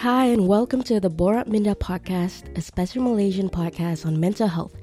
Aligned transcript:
Hi, 0.00 0.26
and 0.26 0.46
welcome 0.46 0.82
to 0.82 1.00
the 1.00 1.08
Borak 1.08 1.46
Minda 1.46 1.74
podcast, 1.74 2.54
a 2.54 2.60
special 2.60 3.02
Malaysian 3.02 3.48
podcast 3.48 4.04
on 4.04 4.20
mental 4.20 4.46
health. 4.46 4.74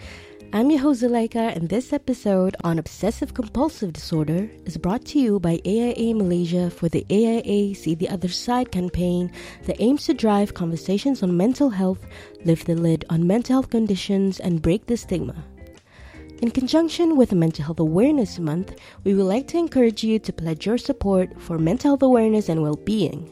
I'm 0.51 0.71
your 0.71 0.79
host 0.79 1.03
Zuleika, 1.03 1.55
and 1.55 1.69
this 1.69 1.93
episode 1.93 2.55
on 2.63 2.79
obsessive 2.79 3.35
compulsive 3.35 3.93
disorder 3.93 4.49
is 4.65 4.75
brought 4.75 5.05
to 5.05 5.19
you 5.19 5.39
by 5.39 5.61
AIA 5.67 6.15
Malaysia 6.15 6.71
for 6.71 6.89
the 6.89 7.05
AIA 7.11 7.75
See 7.75 7.93
the 7.93 8.09
Other 8.09 8.27
Side 8.27 8.71
campaign 8.71 9.31
that 9.65 9.79
aims 9.79 10.07
to 10.07 10.15
drive 10.15 10.55
conversations 10.55 11.21
on 11.21 11.37
mental 11.37 11.69
health, 11.69 12.03
lift 12.43 12.65
the 12.65 12.73
lid 12.73 13.05
on 13.11 13.27
mental 13.27 13.57
health 13.57 13.69
conditions, 13.69 14.39
and 14.39 14.63
break 14.63 14.87
the 14.87 14.97
stigma. 14.97 15.35
In 16.41 16.49
conjunction 16.49 17.17
with 17.17 17.33
Mental 17.33 17.63
Health 17.63 17.79
Awareness 17.79 18.39
Month, 18.39 18.79
we 19.03 19.13
would 19.13 19.27
like 19.27 19.47
to 19.49 19.59
encourage 19.59 20.03
you 20.03 20.17
to 20.17 20.33
pledge 20.33 20.65
your 20.65 20.79
support 20.79 21.39
for 21.39 21.59
mental 21.59 21.91
health 21.91 22.01
awareness 22.01 22.49
and 22.49 22.63
well 22.63 22.77
being. 22.77 23.29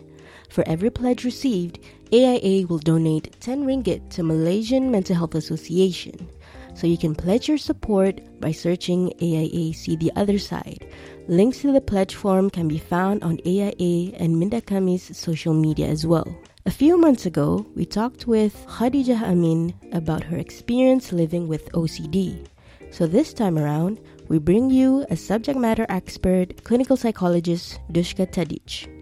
For 0.51 0.67
every 0.67 0.89
pledge 0.89 1.23
received, 1.23 1.79
AIA 2.11 2.67
will 2.67 2.79
donate 2.79 3.39
10 3.39 3.63
ringgit 3.63 4.09
to 4.09 4.21
Malaysian 4.21 4.91
Mental 4.91 5.15
Health 5.15 5.33
Association. 5.33 6.27
So 6.73 6.87
you 6.87 6.97
can 6.97 7.15
pledge 7.15 7.47
your 7.47 7.57
support 7.57 8.19
by 8.41 8.51
searching 8.51 9.13
AIA 9.21 9.73
See 9.73 9.95
the 9.95 10.11
Other 10.17 10.37
Side. 10.37 10.85
Links 11.29 11.61
to 11.61 11.71
the 11.71 11.79
pledge 11.79 12.15
form 12.15 12.49
can 12.49 12.67
be 12.67 12.79
found 12.79 13.23
on 13.23 13.39
AIA 13.45 14.11
and 14.19 14.35
Mindakami's 14.35 15.15
social 15.17 15.53
media 15.53 15.87
as 15.87 16.05
well. 16.05 16.27
A 16.65 16.71
few 16.71 16.97
months 16.97 17.25
ago, 17.25 17.65
we 17.73 17.85
talked 17.85 18.27
with 18.27 18.65
Khadijah 18.67 19.23
Amin 19.23 19.73
about 19.93 20.25
her 20.25 20.35
experience 20.38 21.13
living 21.13 21.47
with 21.47 21.71
OCD. 21.71 22.45
So 22.91 23.07
this 23.07 23.31
time 23.31 23.57
around, 23.57 24.02
we 24.27 24.38
bring 24.38 24.69
you 24.69 25.05
a 25.09 25.15
subject 25.15 25.57
matter 25.57 25.85
expert, 25.88 26.65
clinical 26.65 26.97
psychologist 26.97 27.79
Duska 27.89 28.27
Tadic. 28.27 29.00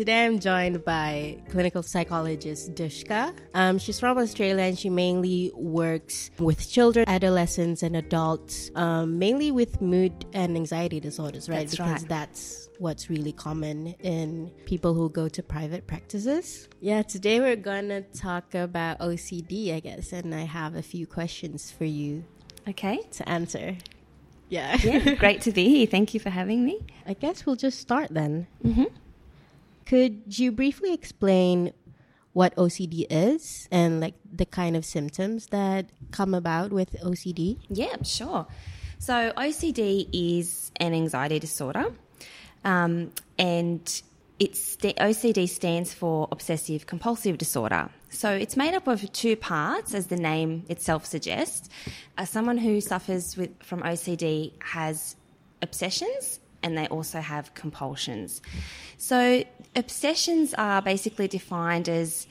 Today 0.00 0.24
I'm 0.24 0.40
joined 0.40 0.82
by 0.82 1.36
clinical 1.50 1.82
psychologist 1.82 2.74
Duska. 2.74 3.34
Um, 3.52 3.78
she's 3.78 4.00
from 4.00 4.16
Australia 4.16 4.64
and 4.64 4.78
she 4.78 4.88
mainly 4.88 5.52
works 5.54 6.30
with 6.38 6.70
children, 6.70 7.06
adolescents, 7.06 7.82
and 7.82 7.94
adults, 7.94 8.70
um, 8.76 9.18
mainly 9.18 9.50
with 9.50 9.82
mood 9.82 10.24
and 10.32 10.56
anxiety 10.56 11.00
disorders, 11.00 11.50
right? 11.50 11.58
That's 11.58 11.72
because 11.72 12.00
right. 12.00 12.08
that's 12.08 12.70
what's 12.78 13.10
really 13.10 13.32
common 13.32 13.88
in 14.00 14.50
people 14.64 14.94
who 14.94 15.10
go 15.10 15.28
to 15.28 15.42
private 15.42 15.86
practices. 15.86 16.66
Yeah, 16.80 17.02
today 17.02 17.38
we're 17.38 17.56
gonna 17.56 18.00
talk 18.00 18.54
about 18.54 19.00
OCD, 19.00 19.74
I 19.74 19.80
guess, 19.80 20.14
and 20.14 20.34
I 20.34 20.44
have 20.44 20.76
a 20.76 20.82
few 20.82 21.06
questions 21.06 21.70
for 21.70 21.84
you 21.84 22.24
Okay. 22.66 23.00
to 23.12 23.28
answer. 23.28 23.76
Yeah. 24.48 24.78
Yeah, 24.82 25.12
great 25.16 25.42
to 25.42 25.52
be 25.52 25.68
here. 25.68 25.86
Thank 25.90 26.14
you 26.14 26.20
for 26.20 26.30
having 26.30 26.64
me. 26.64 26.86
I 27.06 27.12
guess 27.12 27.44
we'll 27.44 27.56
just 27.56 27.78
start 27.78 28.08
then. 28.10 28.46
Mm-hmm. 28.64 28.84
Could 29.86 30.38
you 30.38 30.52
briefly 30.52 30.92
explain 30.92 31.72
what 32.32 32.54
OCD 32.56 33.06
is 33.10 33.68
and 33.70 34.00
like 34.00 34.14
the 34.32 34.46
kind 34.46 34.76
of 34.76 34.84
symptoms 34.84 35.46
that 35.46 35.90
come 36.10 36.34
about 36.34 36.72
with 36.72 36.92
OCD? 37.00 37.58
Yeah, 37.68 37.96
sure. 38.02 38.46
So 38.98 39.32
OCD 39.36 40.08
is 40.12 40.70
an 40.76 40.92
anxiety 40.92 41.38
disorder, 41.38 41.92
um, 42.64 43.12
and 43.38 44.02
it's 44.38 44.76
the 44.76 44.92
OCD 44.94 45.48
stands 45.48 45.94
for 45.94 46.28
obsessive 46.30 46.86
compulsive 46.86 47.38
disorder. 47.38 47.90
So 48.10 48.30
it's 48.30 48.56
made 48.56 48.74
up 48.74 48.88
of 48.88 49.10
two 49.12 49.36
parts, 49.36 49.94
as 49.94 50.08
the 50.08 50.16
name 50.16 50.64
itself 50.68 51.06
suggests. 51.06 51.68
Uh, 52.18 52.24
someone 52.24 52.58
who 52.58 52.80
suffers 52.80 53.36
with 53.36 53.50
from 53.62 53.82
OCD 53.82 54.52
has 54.62 55.16
obsessions, 55.62 56.40
and 56.62 56.76
they 56.76 56.86
also 56.88 57.20
have 57.20 57.54
compulsions. 57.54 58.40
So 58.98 59.44
obsessions 59.76 60.54
are 60.54 60.82
basically 60.82 61.28
defined 61.28 61.88
as 61.88 62.26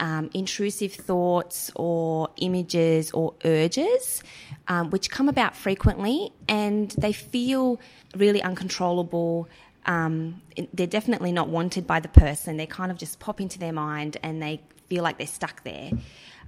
um, 0.00 0.30
intrusive 0.32 0.92
thoughts 0.92 1.70
or 1.76 2.30
images 2.38 3.10
or 3.12 3.34
urges, 3.44 4.22
um, 4.68 4.90
which 4.90 5.10
come 5.10 5.28
about 5.28 5.54
frequently 5.54 6.32
and 6.48 6.90
they 6.98 7.12
feel 7.12 7.78
really 8.16 8.42
uncontrollable. 8.42 9.48
Um, 9.86 10.40
they're 10.72 10.86
definitely 10.86 11.32
not 11.32 11.48
wanted 11.48 11.86
by 11.86 12.00
the 12.00 12.08
person. 12.08 12.56
They 12.56 12.66
kind 12.66 12.90
of 12.90 12.98
just 12.98 13.18
pop 13.20 13.40
into 13.40 13.58
their 13.58 13.72
mind 13.72 14.16
and 14.22 14.42
they 14.42 14.62
feel 14.88 15.02
like 15.02 15.18
they're 15.18 15.26
stuck 15.26 15.62
there. 15.64 15.90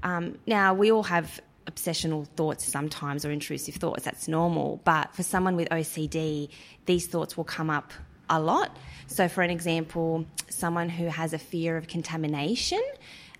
Um, 0.03 0.39
now, 0.47 0.75
we 0.75 0.91
all 0.91 1.05
have 1.05 1.41
obsessional 1.67 2.27
thoughts 2.29 2.65
sometimes 2.65 3.25
or 3.25 3.31
intrusive 3.31 3.77
thoughts, 3.77 4.05
that's 4.05 4.29
normal. 4.29 4.81
But 4.85 5.15
for 5.15 5.23
someone 5.23 5.57
with 5.57 5.69
OCD, 5.71 6.49
these 6.87 7.07
thoughts 7.07 7.37
will 7.37 7.45
come 7.45 7.71
up 7.71 7.93
a 8.29 8.41
lot. 8.41 8.77
So, 9.07 9.29
for 9.29 9.43
an 9.43 9.51
example, 9.51 10.27
someone 10.49 10.89
who 10.89 11.07
has 11.07 11.33
a 11.33 11.39
fear 11.39 11.77
of 11.77 11.87
contamination, 11.87 12.83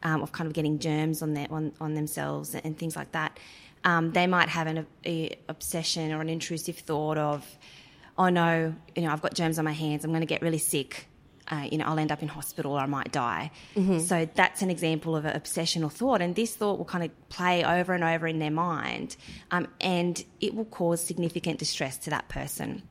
um, 0.03 0.23
of 0.23 0.33
kind 0.33 0.47
of 0.47 0.53
getting 0.53 0.79
germs 0.79 1.23
on 1.23 1.35
their 1.35 1.47
on, 1.51 1.73
on 1.81 1.95
themselves 1.95 2.55
and 2.55 2.77
things 2.77 2.97
like 2.97 3.13
that, 3.13 3.39
um, 3.85 4.13
they 4.13 4.27
might 4.27 4.49
have 4.49 4.67
an 4.67 4.87
a, 5.07 5.37
obsession 5.49 6.13
or 6.13 6.21
an 6.21 6.29
intrusive 6.29 6.79
thought 6.79 7.19
of, 7.19 7.47
oh 8.19 8.29
no, 8.29 8.75
you 8.95 9.03
know, 9.03 9.11
I've 9.11 9.23
got 9.23 9.35
germs 9.35 9.59
on 9.59 9.65
my 9.65 9.73
hands, 9.73 10.05
I'm 10.05 10.11
going 10.11 10.21
to 10.21 10.27
get 10.27 10.43
really 10.43 10.59
sick. 10.59 11.09
Uh, 11.51 11.67
you 11.71 11.79
know, 11.79 11.85
I'll 11.87 11.99
end 11.99 12.13
up 12.13 12.23
in 12.23 12.29
hospital 12.29 12.73
or 12.73 12.81
I 12.81 12.87
might 12.87 13.11
die. 13.13 13.51
So 14.01 14.29
that's 14.35 14.63
an 14.63 14.71
example 14.71 15.17
of 15.17 15.25
an 15.25 15.39
obsessional 15.39 15.91
thought, 15.91 16.23
and 16.23 16.35
this 16.37 16.55
thought 16.55 16.79
will 16.79 16.85
kind 16.85 17.05
of 17.05 17.29
play 17.29 17.65
over 17.65 17.93
and 17.93 18.05
over 18.05 18.27
in 18.29 18.39
their 18.39 18.51
mind, 18.51 19.17
um, 19.51 19.67
and 19.81 20.25
it 20.41 20.55
will 20.55 20.67
cause 20.67 21.05
significant 21.05 21.59
distress 21.59 21.99
to 21.99 22.11
that 22.11 22.29
person. 22.29 22.83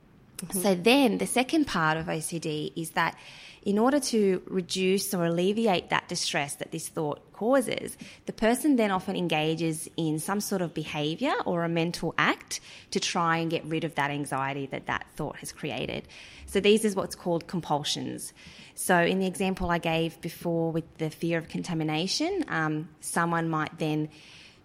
So 0.54 0.74
then 0.76 1.20
the 1.20 1.28
second 1.28 1.66
part 1.68 1.98
of 1.98 2.08
OCD 2.08 2.74
is 2.76 2.92
that 2.92 3.16
in 3.64 3.78
order 3.78 4.00
to 4.00 4.42
reduce 4.48 5.14
or 5.14 5.26
alleviate 5.26 5.90
that 5.92 6.08
distress 6.08 6.56
that 6.56 6.72
this 6.72 6.88
thought 6.88 7.32
causes, 7.34 7.96
the 8.26 8.34
person 8.34 8.76
then 8.76 8.90
often 8.90 9.16
engages 9.16 9.88
in 9.98 10.18
some 10.20 10.42
sort 10.42 10.62
of 10.62 10.74
behavior 10.74 11.34
or 11.46 11.64
a 11.64 11.70
mental 11.70 12.14
act 12.18 12.60
to 12.90 13.00
try 13.00 13.38
and 13.38 13.52
get 13.52 13.64
rid 13.66 13.84
of 13.84 13.96
that 13.96 14.10
anxiety 14.10 14.66
that 14.68 14.88
that 14.88 15.06
thought 15.16 15.36
has 15.38 15.52
created. 15.52 16.08
So 16.48 16.60
these 16.60 16.84
is 16.86 16.96
what's 16.96 17.16
called 17.16 17.48
compulsions. 17.48 18.34
So 18.74 18.98
in 18.98 19.20
the 19.20 19.28
example 19.28 19.70
I 19.70 19.78
gave 19.78 20.20
before 20.22 20.72
with 20.72 20.98
the 20.98 21.12
fear 21.12 21.38
of 21.38 21.48
contamination, 21.48 22.46
um, 22.48 22.90
someone 23.00 23.48
might 23.48 23.78
then 23.78 24.10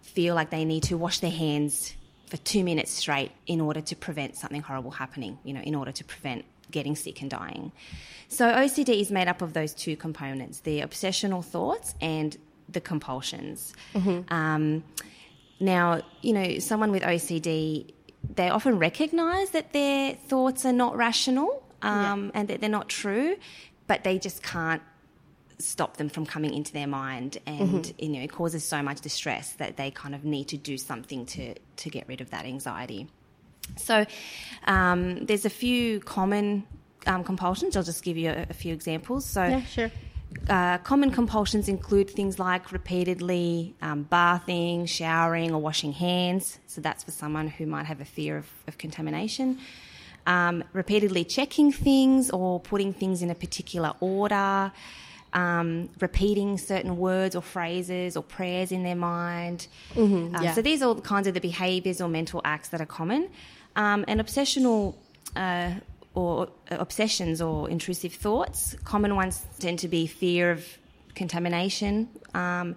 feel 0.01 0.33
like 0.33 0.49
they 0.49 0.65
need 0.65 0.83
to 0.83 0.97
wash 0.97 1.19
their 1.19 1.31
hands 1.31 1.93
for 2.25 2.37
two 2.37 2.63
minutes 2.63 2.91
straight 2.91 3.31
in 3.45 3.61
order 3.61 3.81
to 3.81 3.95
prevent 3.95 4.37
something 4.37 4.61
horrible 4.61 4.91
happening, 4.91 5.37
you 5.43 5.53
know, 5.53 5.61
in 5.61 5.75
order 5.75 5.91
to 5.91 6.03
prevent 6.03 6.45
getting 6.71 6.95
sick 6.95 7.21
and 7.21 7.29
dying. 7.29 7.71
So 8.27 8.51
OCD 8.51 8.99
is 8.99 9.11
made 9.11 9.27
up 9.27 9.41
of 9.41 9.53
those 9.53 9.73
two 9.73 9.95
components 9.95 10.59
the 10.59 10.81
obsessional 10.81 11.43
thoughts 11.43 11.95
and 12.01 12.37
the 12.69 12.81
compulsions. 12.81 13.73
Um, 14.29 14.83
now, 15.59 16.01
you 16.21 16.33
know, 16.33 16.59
someone 16.59 16.91
with 16.91 17.03
OCD, 17.03 17.91
they 18.35 18.49
often 18.49 18.77
recognize 18.77 19.51
that 19.51 19.73
their 19.73 20.13
thoughts 20.13 20.65
are 20.65 20.73
not 20.73 20.95
rational 20.97 21.63
um, 21.81 22.31
and 22.33 22.47
that 22.49 22.61
they're 22.61 22.69
not 22.69 22.89
true, 22.89 23.37
but 23.87 24.03
they 24.03 24.19
just 24.19 24.43
can't 24.43 24.81
stop 25.59 25.97
them 25.97 26.09
from 26.09 26.25
coming 26.25 26.53
into 26.53 26.71
their 26.71 26.85
mind 26.85 27.39
and 27.47 27.91
you 27.97 28.09
know 28.09 28.19
it 28.19 28.31
causes 28.31 28.63
so 28.63 28.83
much 28.83 29.01
distress 29.01 29.53
that 29.53 29.75
they 29.75 29.89
kind 29.89 30.13
of 30.13 30.23
need 30.23 30.47
to 30.47 30.55
do 30.55 30.77
something 30.77 31.25
to 31.25 31.55
to 31.75 31.89
get 31.89 32.07
rid 32.07 32.21
of 32.21 32.29
that 32.29 32.45
anxiety 32.45 33.07
so 33.75 34.05
um, 34.65 35.25
there's 35.25 35.45
a 35.45 35.49
few 35.49 35.99
common 35.99 36.63
um, 37.05 37.23
compulsions 37.23 37.75
i'll 37.75 37.83
just 37.83 38.03
give 38.03 38.17
you 38.17 38.29
a, 38.29 38.45
a 38.49 38.53
few 38.53 38.73
examples 38.73 39.25
so 39.25 39.43
Yeah, 39.43 39.61
sure. 39.63 39.91
uh, 40.49 40.77
common 40.79 41.11
compulsions 41.11 41.67
include 41.69 42.09
things 42.09 42.37
like 42.39 42.71
repeatedly 42.71 43.75
um, 43.81 44.03
bathing, 44.03 44.85
showering, 44.85 45.53
or 45.53 45.59
washing 45.59 45.93
hands. 45.93 46.59
So 46.67 46.81
that's 46.81 47.03
for 47.03 47.11
someone 47.11 47.47
who 47.47 47.65
might 47.65 47.85
have 47.85 48.01
a 48.01 48.05
fear 48.05 48.37
of, 48.37 48.47
of 48.67 48.77
contamination. 48.77 49.59
Um, 50.25 50.63
repeatedly 50.73 51.23
checking 51.23 51.71
things 51.71 52.29
or 52.29 52.59
putting 52.59 52.91
things 52.93 53.21
in 53.21 53.29
a 53.29 53.35
particular 53.35 53.93
order. 54.01 54.71
Um, 55.33 55.89
repeating 55.99 56.57
certain 56.57 56.97
words 56.97 57.35
or 57.35 57.41
phrases 57.41 58.15
or 58.15 58.23
prayers 58.23 58.71
in 58.71 58.83
their 58.83 58.95
mind. 58.95 59.67
Um, 59.95 60.43
yeah. 60.43 60.53
So 60.53 60.61
these 60.61 60.81
are 60.81 60.87
all 60.87 60.95
the 60.95 61.01
kinds 61.01 61.27
of 61.27 61.33
the 61.33 61.41
behaviours 61.41 61.99
or 62.01 62.07
mental 62.07 62.41
acts 62.45 62.69
that 62.69 62.81
are 62.81 62.85
common. 62.85 63.29
Um, 63.75 64.05
and 64.07 64.19
obsessional 64.21 64.95
uh, 65.35 65.71
or 66.15 66.47
uh, 66.71 66.77
obsessions 66.79 67.41
or 67.41 67.69
intrusive 67.69 68.13
thoughts. 68.13 68.75
Common 68.85 69.15
ones 69.15 69.45
tend 69.59 69.79
to 69.79 69.87
be 69.87 70.07
fear 70.07 70.49
of 70.49 70.65
contamination, 71.13 72.07
um, 72.33 72.75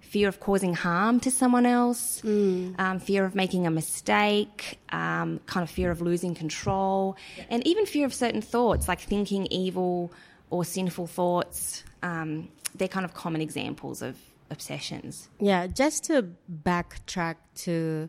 fear 0.00 0.28
of 0.28 0.38
causing 0.40 0.74
harm 0.74 1.20
to 1.20 1.30
someone 1.30 1.64
else, 1.64 2.22
um, 2.24 2.98
fear 3.00 3.24
of 3.24 3.34
making 3.34 3.66
a 3.66 3.70
mistake, 3.70 4.78
um, 4.90 5.40
kind 5.46 5.62
of 5.62 5.70
fear 5.70 5.90
of 5.90 6.00
losing 6.02 6.34
control, 6.34 7.16
and 7.48 7.66
even 7.66 7.86
fear 7.86 8.04
of 8.04 8.12
certain 8.12 8.42
thoughts 8.42 8.86
like 8.88 9.00
thinking 9.00 9.46
evil 9.50 10.12
or 10.54 10.64
sinful 10.64 11.08
thoughts. 11.08 11.82
Um, 12.04 12.48
they're 12.76 12.86
kind 12.86 13.04
of 13.04 13.12
common 13.12 13.40
examples 13.40 14.02
of 14.02 14.16
obsessions. 14.50 15.28
Yeah, 15.40 15.66
just 15.66 16.04
to 16.04 16.28
backtrack 16.48 17.36
to 17.66 18.08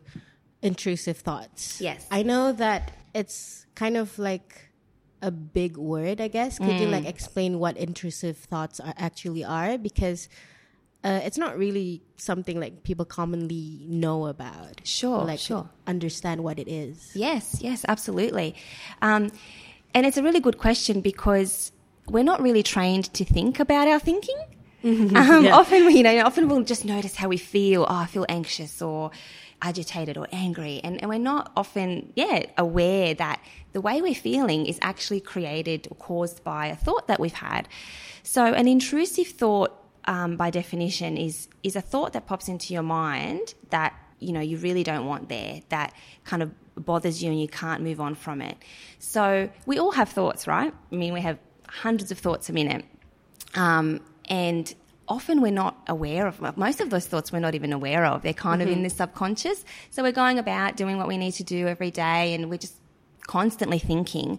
intrusive 0.62 1.18
thoughts. 1.18 1.80
Yes. 1.80 2.06
I 2.08 2.22
know 2.22 2.52
that 2.52 2.92
it's 3.14 3.66
kind 3.74 3.96
of 3.96 4.16
like 4.16 4.70
a 5.20 5.32
big 5.32 5.76
word, 5.76 6.20
I 6.20 6.28
guess. 6.28 6.58
Could 6.58 6.78
you 6.78 6.86
like 6.86 7.04
explain 7.06 7.58
what 7.58 7.76
intrusive 7.76 8.36
thoughts 8.36 8.78
are 8.78 8.94
actually 8.96 9.42
are? 9.42 9.76
Because 9.76 10.28
uh, 11.02 11.20
it's 11.24 11.38
not 11.38 11.58
really 11.58 12.00
something 12.16 12.60
like 12.60 12.84
people 12.84 13.04
commonly 13.04 13.84
know 13.88 14.26
about. 14.26 14.82
Sure, 14.84 15.24
like 15.24 15.40
sure. 15.40 15.68
understand 15.88 16.44
what 16.44 16.60
it 16.60 16.68
is. 16.68 17.10
Yes, 17.14 17.58
yes, 17.60 17.84
absolutely. 17.88 18.54
Um, 19.02 19.32
and 19.94 20.06
it's 20.06 20.16
a 20.16 20.22
really 20.22 20.40
good 20.40 20.58
question 20.58 21.00
because 21.00 21.72
we're 22.08 22.24
not 22.24 22.40
really 22.40 22.62
trained 22.62 23.12
to 23.14 23.24
think 23.24 23.60
about 23.60 23.88
our 23.88 23.98
thinking. 23.98 24.36
Um, 24.84 25.10
Yeah. 25.44 25.56
Often, 25.56 25.90
you 25.96 26.02
know, 26.02 26.24
often 26.24 26.48
we'll 26.48 26.62
just 26.62 26.84
notice 26.84 27.16
how 27.16 27.28
we 27.28 27.36
feel. 27.38 27.82
Oh, 27.88 27.94
I 27.94 28.06
feel 28.06 28.24
anxious 28.28 28.80
or 28.80 29.10
agitated 29.62 30.16
or 30.16 30.28
angry, 30.32 30.80
and, 30.84 31.00
and 31.00 31.08
we're 31.08 31.18
not 31.18 31.50
often, 31.56 32.12
yeah, 32.14 32.44
aware 32.58 33.14
that 33.14 33.40
the 33.72 33.80
way 33.80 34.02
we're 34.02 34.14
feeling 34.14 34.66
is 34.66 34.78
actually 34.82 35.20
created 35.20 35.88
or 35.90 35.96
caused 35.96 36.44
by 36.44 36.66
a 36.66 36.76
thought 36.76 37.08
that 37.08 37.18
we've 37.18 37.32
had. 37.32 37.66
So, 38.22 38.44
an 38.44 38.68
intrusive 38.68 39.28
thought, 39.28 39.72
um, 40.04 40.36
by 40.36 40.50
definition, 40.50 41.16
is 41.16 41.48
is 41.62 41.74
a 41.74 41.80
thought 41.80 42.12
that 42.12 42.26
pops 42.26 42.48
into 42.48 42.72
your 42.74 42.82
mind 42.82 43.54
that 43.70 43.94
you 44.20 44.32
know 44.32 44.40
you 44.40 44.58
really 44.58 44.82
don't 44.84 45.06
want 45.06 45.28
there. 45.28 45.62
That 45.70 45.92
kind 46.24 46.42
of 46.42 46.52
bothers 46.76 47.22
you 47.22 47.30
and 47.30 47.40
you 47.40 47.48
can't 47.48 47.82
move 47.82 48.00
on 48.00 48.14
from 48.14 48.40
it. 48.42 48.56
So, 48.98 49.48
we 49.64 49.78
all 49.78 49.92
have 49.92 50.10
thoughts, 50.10 50.46
right? 50.46 50.72
I 50.92 50.94
mean, 50.94 51.12
we 51.14 51.22
have 51.22 51.38
hundreds 51.68 52.10
of 52.10 52.18
thoughts 52.18 52.48
a 52.48 52.52
minute. 52.52 52.84
Um, 53.54 54.00
and 54.28 54.72
often 55.08 55.40
we're 55.40 55.52
not 55.52 55.76
aware 55.86 56.26
of 56.26 56.40
well, 56.40 56.52
most 56.56 56.80
of 56.80 56.90
those 56.90 57.06
thoughts 57.06 57.32
we're 57.32 57.40
not 57.40 57.54
even 57.54 57.72
aware 57.72 58.04
of. 58.04 58.22
They're 58.22 58.32
kind 58.32 58.62
of 58.62 58.68
in 58.68 58.82
the 58.82 58.90
subconscious. 58.90 59.64
So 59.90 60.02
we're 60.02 60.12
going 60.12 60.38
about 60.38 60.76
doing 60.76 60.98
what 60.98 61.08
we 61.08 61.16
need 61.16 61.32
to 61.32 61.44
do 61.44 61.66
every 61.68 61.90
day 61.90 62.34
and 62.34 62.50
we're 62.50 62.58
just 62.58 62.76
constantly 63.26 63.78
thinking. 63.78 64.38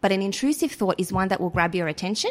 But 0.00 0.12
an 0.12 0.22
intrusive 0.22 0.72
thought 0.72 0.96
is 0.98 1.12
one 1.12 1.28
that 1.28 1.40
will 1.40 1.50
grab 1.50 1.74
your 1.74 1.88
attention 1.88 2.30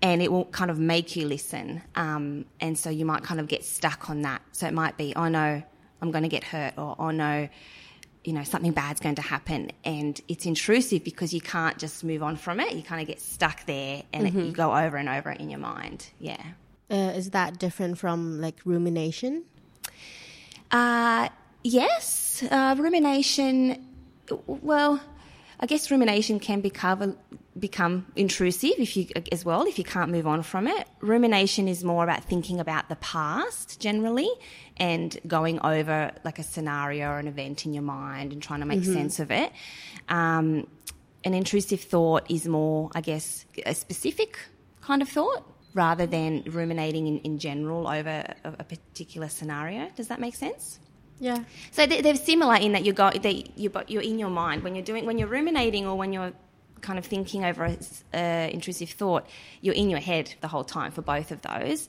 and 0.00 0.22
it 0.22 0.30
will 0.30 0.46
kind 0.46 0.70
of 0.70 0.78
make 0.78 1.16
you 1.16 1.26
listen. 1.26 1.82
Um, 1.94 2.44
and 2.60 2.78
so 2.78 2.88
you 2.88 3.04
might 3.04 3.22
kind 3.22 3.40
of 3.40 3.48
get 3.48 3.64
stuck 3.64 4.08
on 4.08 4.22
that. 4.22 4.42
So 4.52 4.66
it 4.66 4.74
might 4.74 4.96
be 4.96 5.12
oh 5.16 5.28
no 5.28 5.62
i'm 6.00 6.10
going 6.10 6.22
to 6.22 6.28
get 6.28 6.44
hurt 6.44 6.74
or 6.76 6.94
oh 6.98 7.10
no 7.10 7.48
you 8.28 8.34
know 8.34 8.44
something 8.44 8.72
bad's 8.72 9.00
going 9.00 9.14
to 9.14 9.22
happen. 9.22 9.72
And 9.84 10.20
it's 10.28 10.44
intrusive 10.44 11.02
because 11.02 11.32
you 11.32 11.40
can't 11.40 11.78
just 11.78 12.04
move 12.04 12.22
on 12.22 12.36
from 12.36 12.60
it. 12.60 12.74
You 12.74 12.82
kind 12.82 13.00
of 13.00 13.06
get 13.08 13.22
stuck 13.22 13.64
there 13.64 14.02
and 14.12 14.26
it, 14.26 14.34
you 14.34 14.52
go 14.52 14.76
over 14.76 14.98
and 14.98 15.08
over 15.08 15.30
in 15.30 15.48
your 15.48 15.58
mind. 15.58 16.06
Yeah. 16.20 16.42
Uh, 16.90 17.12
is 17.16 17.30
that 17.30 17.58
different 17.58 17.96
from 17.96 18.38
like 18.38 18.56
rumination? 18.66 19.44
uh, 20.70 21.30
yes. 21.64 22.44
Uh, 22.50 22.76
rumination 22.78 23.82
well 24.46 25.00
i 25.60 25.66
guess 25.66 25.90
rumination 25.90 26.38
can 26.40 26.60
become 26.60 27.16
become 27.58 28.06
intrusive 28.16 28.74
if 28.78 28.96
you 28.96 29.06
as 29.32 29.44
well 29.44 29.66
if 29.66 29.78
you 29.78 29.84
can't 29.84 30.10
move 30.10 30.26
on 30.26 30.42
from 30.42 30.66
it. 30.68 30.86
Rumination 31.00 31.68
is 31.68 31.84
more 31.84 32.04
about 32.04 32.24
thinking 32.24 32.60
about 32.60 32.88
the 32.88 32.96
past 32.96 33.80
generally 33.80 34.30
and 34.76 35.18
going 35.26 35.60
over 35.64 36.12
like 36.24 36.38
a 36.38 36.42
scenario 36.42 37.08
or 37.10 37.18
an 37.18 37.28
event 37.28 37.66
in 37.66 37.74
your 37.74 37.82
mind 37.82 38.32
and 38.32 38.42
trying 38.42 38.60
to 38.60 38.66
make 38.66 38.84
sense 38.84 39.18
of 39.18 39.30
it. 39.30 39.52
Um, 40.08 40.66
an 41.24 41.34
intrusive 41.34 41.80
thought 41.80 42.30
is 42.30 42.46
more 42.46 42.90
i 42.94 43.00
guess 43.00 43.44
a 43.66 43.74
specific 43.74 44.38
kind 44.80 45.02
of 45.02 45.08
thought 45.08 45.44
rather 45.74 46.06
than 46.06 46.42
ruminating 46.46 47.06
in, 47.08 47.18
in 47.18 47.38
general 47.38 47.88
over 47.88 48.24
a, 48.44 48.54
a 48.58 48.64
particular 48.64 49.28
scenario. 49.28 49.90
Does 49.96 50.08
that 50.08 50.20
make 50.20 50.34
sense 50.34 50.78
Yeah. 51.20 51.44
so 51.72 51.86
they- 51.86 52.00
they're 52.00 52.14
similar 52.16 52.54
in 52.56 52.72
that 52.72 52.84
you 52.84 52.92
go, 52.92 53.10
they, 53.10 53.44
you, 53.56 53.72
you're 53.88 54.02
in 54.02 54.18
your 54.18 54.30
mind 54.30 54.62
when 54.62 54.74
you're 54.74 54.84
doing, 54.84 55.04
when 55.06 55.18
you're 55.18 55.28
ruminating 55.28 55.86
or 55.86 55.96
when 55.96 56.12
you're 56.12 56.32
kind 56.80 56.98
of 56.98 57.04
thinking 57.04 57.44
over 57.44 57.64
a 57.64 57.70
s- 57.72 58.04
a 58.14 58.50
intrusive 58.52 58.90
thought, 58.90 59.26
you're 59.60 59.74
in 59.74 59.90
your 59.90 59.98
head 60.00 60.32
the 60.40 60.48
whole 60.48 60.62
time 60.64 60.92
for 60.92 61.02
both 61.02 61.32
of 61.32 61.42
those. 61.42 61.88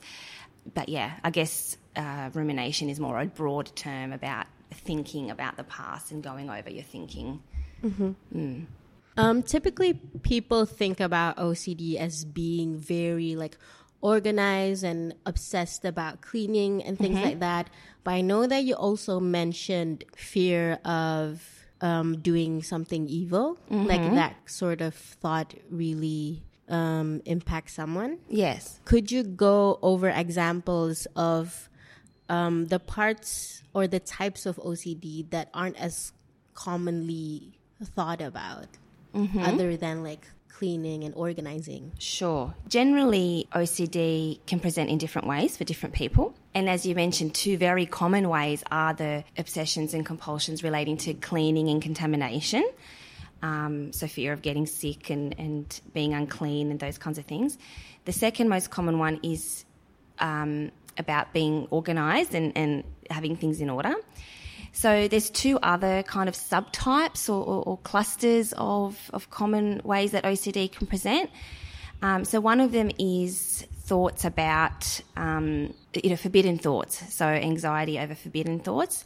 But 0.74 0.88
yeah, 0.88 1.12
I 1.22 1.30
guess 1.30 1.76
uh, 1.96 2.30
rumination 2.34 2.90
is 2.90 2.98
more 2.98 3.20
a 3.20 3.26
broad 3.26 3.70
term 3.76 4.12
about 4.12 4.46
thinking 4.72 5.30
about 5.30 5.56
the 5.56 5.64
past 5.64 6.10
and 6.12 6.22
going 6.22 6.50
over 6.50 6.70
your 6.70 6.82
thinking. 6.84 7.40
Um, 9.16 9.42
typically, 9.42 9.94
people 10.22 10.66
think 10.66 11.00
about 11.00 11.36
OCD 11.36 11.96
as 11.96 12.24
being 12.24 12.76
very 12.78 13.34
like 13.36 13.58
organized 14.00 14.84
and 14.84 15.14
obsessed 15.26 15.84
about 15.84 16.20
cleaning 16.20 16.82
and 16.82 16.98
things 16.98 17.20
like 17.20 17.40
that. 17.40 17.68
But 18.04 18.12
I 18.12 18.20
know 18.22 18.46
that 18.46 18.64
you 18.64 18.74
also 18.74 19.20
mentioned 19.20 20.04
fear 20.16 20.78
of 20.84 21.42
um, 21.82 22.18
doing 22.18 22.62
something 22.62 23.08
evil, 23.08 23.58
like 23.70 24.00
that 24.14 24.36
sort 24.46 24.80
of 24.80 24.94
thought 24.94 25.54
really 25.70 26.42
um, 26.68 27.20
impacts 27.24 27.74
someone. 27.74 28.18
Yes. 28.28 28.80
Could 28.84 29.10
you 29.10 29.22
go 29.22 29.78
over 29.82 30.08
examples 30.08 31.06
of 31.16 31.68
um, 32.28 32.66
the 32.68 32.78
parts 32.78 33.62
or 33.74 33.86
the 33.86 34.00
types 34.00 34.46
of 34.46 34.56
OCD 34.56 35.28
that 35.30 35.48
aren't 35.52 35.76
as 35.80 36.12
commonly 36.54 37.52
thought 37.82 38.20
about, 38.20 38.68
other 39.40 39.76
than 39.76 40.02
like 40.04 40.26
cleaning 40.60 41.04
and 41.04 41.14
organizing? 41.14 41.90
Sure. 41.98 42.54
Generally, 42.68 43.48
OCD 43.54 44.40
can 44.46 44.60
present 44.60 44.90
in 44.90 44.98
different 44.98 45.26
ways 45.26 45.56
for 45.56 45.64
different 45.64 45.94
people. 45.94 46.34
And 46.54 46.68
as 46.68 46.84
you 46.84 46.94
mentioned, 46.94 47.34
two 47.34 47.56
very 47.56 47.86
common 47.86 48.28
ways 48.28 48.62
are 48.70 48.92
the 48.92 49.24
obsessions 49.38 49.94
and 49.94 50.04
compulsions 50.04 50.62
relating 50.62 50.98
to 50.98 51.14
cleaning 51.14 51.70
and 51.70 51.80
contamination. 51.80 52.62
Um, 53.40 53.94
so, 53.94 54.06
fear 54.06 54.34
of 54.34 54.42
getting 54.42 54.66
sick 54.66 55.08
and, 55.08 55.34
and 55.38 55.80
being 55.94 56.12
unclean 56.12 56.70
and 56.70 56.78
those 56.78 56.98
kinds 56.98 57.16
of 57.16 57.24
things. 57.24 57.56
The 58.04 58.12
second 58.12 58.50
most 58.50 58.68
common 58.68 58.98
one 58.98 59.18
is 59.22 59.64
um, 60.18 60.72
about 60.98 61.32
being 61.32 61.68
organised 61.72 62.34
and, 62.34 62.52
and 62.54 62.84
having 63.08 63.34
things 63.34 63.62
in 63.62 63.70
order. 63.70 63.94
So 64.72 65.08
there's 65.08 65.30
two 65.30 65.58
other 65.62 66.02
kind 66.02 66.28
of 66.28 66.34
subtypes 66.34 67.28
or, 67.28 67.42
or, 67.42 67.62
or 67.64 67.76
clusters 67.78 68.54
of, 68.56 69.10
of 69.12 69.30
common 69.30 69.80
ways 69.84 70.12
that 70.12 70.24
OCD 70.24 70.70
can 70.70 70.86
present. 70.86 71.30
Um, 72.02 72.24
so 72.24 72.40
one 72.40 72.60
of 72.60 72.72
them 72.72 72.90
is 72.98 73.66
thoughts 73.82 74.24
about, 74.24 75.00
um, 75.16 75.74
you 75.94 76.10
know, 76.10 76.16
forbidden 76.16 76.58
thoughts. 76.58 77.12
So 77.12 77.26
anxiety 77.26 77.98
over 77.98 78.14
forbidden 78.14 78.60
thoughts. 78.60 79.04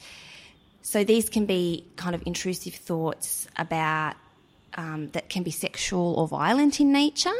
So 0.82 1.02
these 1.02 1.30
can 1.30 1.46
be 1.46 1.86
kind 1.96 2.14
of 2.14 2.22
intrusive 2.26 2.74
thoughts 2.74 3.48
about 3.56 4.16
um, 4.76 5.08
that 5.12 5.28
can 5.28 5.42
be 5.42 5.50
sexual 5.50 6.14
or 6.14 6.28
violent 6.28 6.80
in 6.80 6.92
nature. 6.92 7.32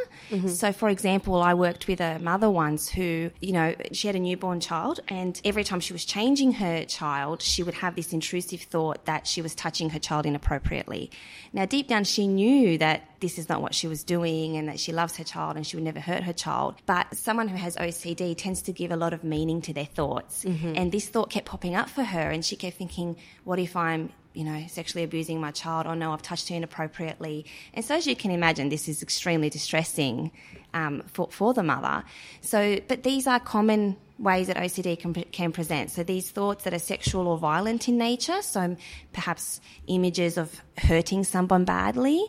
So, 0.47 0.71
for 0.73 0.89
example, 0.89 1.41
I 1.41 1.53
worked 1.53 1.87
with 1.87 2.01
a 2.01 2.19
mother 2.19 2.49
once 2.49 2.89
who, 2.89 3.31
you 3.41 3.51
know, 3.51 3.75
she 3.91 4.07
had 4.07 4.15
a 4.15 4.19
newborn 4.19 4.59
child, 4.59 4.99
and 5.07 5.39
every 5.45 5.63
time 5.63 5.79
she 5.79 5.93
was 5.93 6.05
changing 6.05 6.53
her 6.53 6.85
child, 6.85 7.41
she 7.41 7.63
would 7.63 7.75
have 7.75 7.95
this 7.95 8.13
intrusive 8.13 8.61
thought 8.61 9.05
that 9.05 9.27
she 9.27 9.41
was 9.41 9.55
touching 9.55 9.89
her 9.91 9.99
child 9.99 10.25
inappropriately. 10.25 11.11
Now, 11.53 11.65
deep 11.65 11.87
down, 11.87 12.03
she 12.03 12.27
knew 12.27 12.77
that 12.79 13.03
this 13.19 13.37
is 13.37 13.47
not 13.49 13.61
what 13.61 13.73
she 13.73 13.87
was 13.87 14.03
doing 14.03 14.57
and 14.57 14.67
that 14.67 14.79
she 14.79 14.91
loves 14.91 15.15
her 15.17 15.23
child 15.23 15.55
and 15.55 15.65
she 15.65 15.77
would 15.77 15.83
never 15.83 15.99
hurt 15.99 16.23
her 16.23 16.33
child. 16.33 16.75
But 16.85 17.15
someone 17.15 17.47
who 17.47 17.57
has 17.57 17.75
OCD 17.77 18.35
tends 18.37 18.61
to 18.63 18.73
give 18.73 18.91
a 18.91 18.95
lot 18.97 19.13
of 19.13 19.23
meaning 19.23 19.61
to 19.61 19.73
their 19.73 19.85
thoughts. 19.85 20.43
And 20.75 20.91
this 20.91 21.07
thought 21.07 21.29
kept 21.29 21.45
popping 21.45 21.75
up 21.75 21.89
for 21.89 22.03
her, 22.03 22.29
and 22.29 22.43
she 22.43 22.55
kept 22.55 22.77
thinking, 22.77 23.15
what 23.43 23.59
if 23.59 23.75
I'm 23.75 24.11
you 24.35 24.43
know, 24.43 24.65
sexually 24.67 25.03
abusing 25.03 25.39
my 25.39 25.51
child, 25.51 25.87
or 25.87 25.95
no, 25.95 26.11
I've 26.11 26.21
touched 26.21 26.49
her 26.49 26.55
inappropriately. 26.55 27.45
And 27.73 27.83
so, 27.83 27.95
as 27.95 28.05
you 28.05 28.15
can 28.15 28.31
imagine, 28.31 28.69
this 28.69 28.87
is 28.87 29.01
extremely 29.01 29.49
distressing 29.49 30.31
um, 30.73 31.03
for, 31.07 31.29
for 31.31 31.53
the 31.53 31.63
mother. 31.63 32.03
So, 32.41 32.79
but 32.87 33.03
these 33.03 33.27
are 33.27 33.39
common 33.39 33.95
ways 34.19 34.47
that 34.47 34.57
OCD 34.57 34.99
can, 34.99 35.13
can 35.13 35.51
present. 35.51 35.89
So, 35.91 36.03
these 36.03 36.29
thoughts 36.29 36.65
that 36.65 36.73
are 36.73 36.79
sexual 36.79 37.27
or 37.27 37.37
violent 37.37 37.87
in 37.87 37.97
nature, 37.97 38.41
so 38.41 38.75
perhaps 39.13 39.61
images 39.87 40.37
of 40.37 40.61
hurting 40.77 41.23
someone 41.23 41.63
badly, 41.63 42.23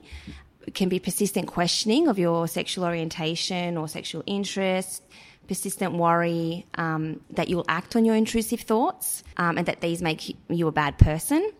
can 0.74 0.88
be 0.88 0.98
persistent 0.98 1.48
questioning 1.48 2.08
of 2.08 2.18
your 2.18 2.48
sexual 2.48 2.84
orientation 2.84 3.76
or 3.76 3.88
sexual 3.88 4.22
interest, 4.26 5.02
persistent 5.46 5.94
worry 5.94 6.66
um, 6.74 7.20
that 7.30 7.48
you'll 7.48 7.64
act 7.68 7.96
on 7.96 8.04
your 8.04 8.14
intrusive 8.16 8.60
thoughts 8.60 9.22
um, 9.36 9.58
and 9.58 9.66
that 9.66 9.80
these 9.80 10.02
make 10.02 10.28
you- 10.48 10.68
a 10.68 10.72
bad 10.72 10.98
person. 10.98 11.50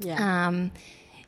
Yeah. 0.00 0.46
Um, 0.48 0.70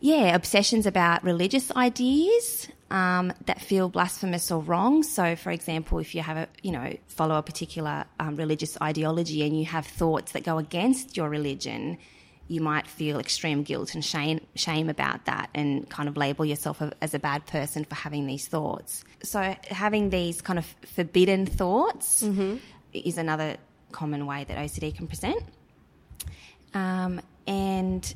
yeah, 0.00 0.34
obsessions 0.34 0.86
about 0.86 1.22
religious 1.22 1.70
ideas 1.76 2.66
um, 2.90 3.32
that 3.46 3.60
feel 3.60 3.88
blasphemous 3.88 4.50
or 4.50 4.60
wrong. 4.60 5.02
So, 5.04 5.36
for 5.36 5.50
example, 5.52 5.98
if 6.00 6.14
you 6.14 6.22
have 6.22 6.36
a, 6.36 6.48
you 6.62 6.72
know, 6.72 6.96
follow 7.06 7.36
a 7.36 7.42
particular 7.42 8.04
um, 8.18 8.34
religious 8.36 8.76
ideology 8.82 9.46
and 9.46 9.56
you 9.58 9.64
have 9.66 9.86
thoughts 9.86 10.32
that 10.32 10.42
go 10.42 10.58
against 10.58 11.16
your 11.16 11.28
religion, 11.28 11.98
you 12.48 12.60
might 12.60 12.86
feel 12.86 13.18
extreme 13.18 13.62
guilt 13.62 13.94
and 13.94 14.04
shame, 14.04 14.40
shame 14.54 14.88
about 14.88 15.24
that 15.26 15.48
and 15.54 15.88
kind 15.88 16.08
of 16.08 16.16
label 16.16 16.44
yourself 16.44 16.82
as 17.00 17.14
a 17.14 17.18
bad 17.18 17.46
person 17.46 17.84
for 17.84 17.94
having 17.94 18.26
these 18.26 18.48
thoughts. 18.48 19.04
So, 19.22 19.56
having 19.70 20.10
these 20.10 20.42
kind 20.42 20.58
of 20.58 20.66
forbidden 20.94 21.46
thoughts 21.46 22.22
is 22.92 23.18
another 23.18 23.56
common 23.92 24.26
way 24.26 24.44
that 24.44 24.56
OCD 24.56 24.94
can 24.94 25.06
present. 25.06 25.42
Um, 26.74 27.20
and 27.46 28.14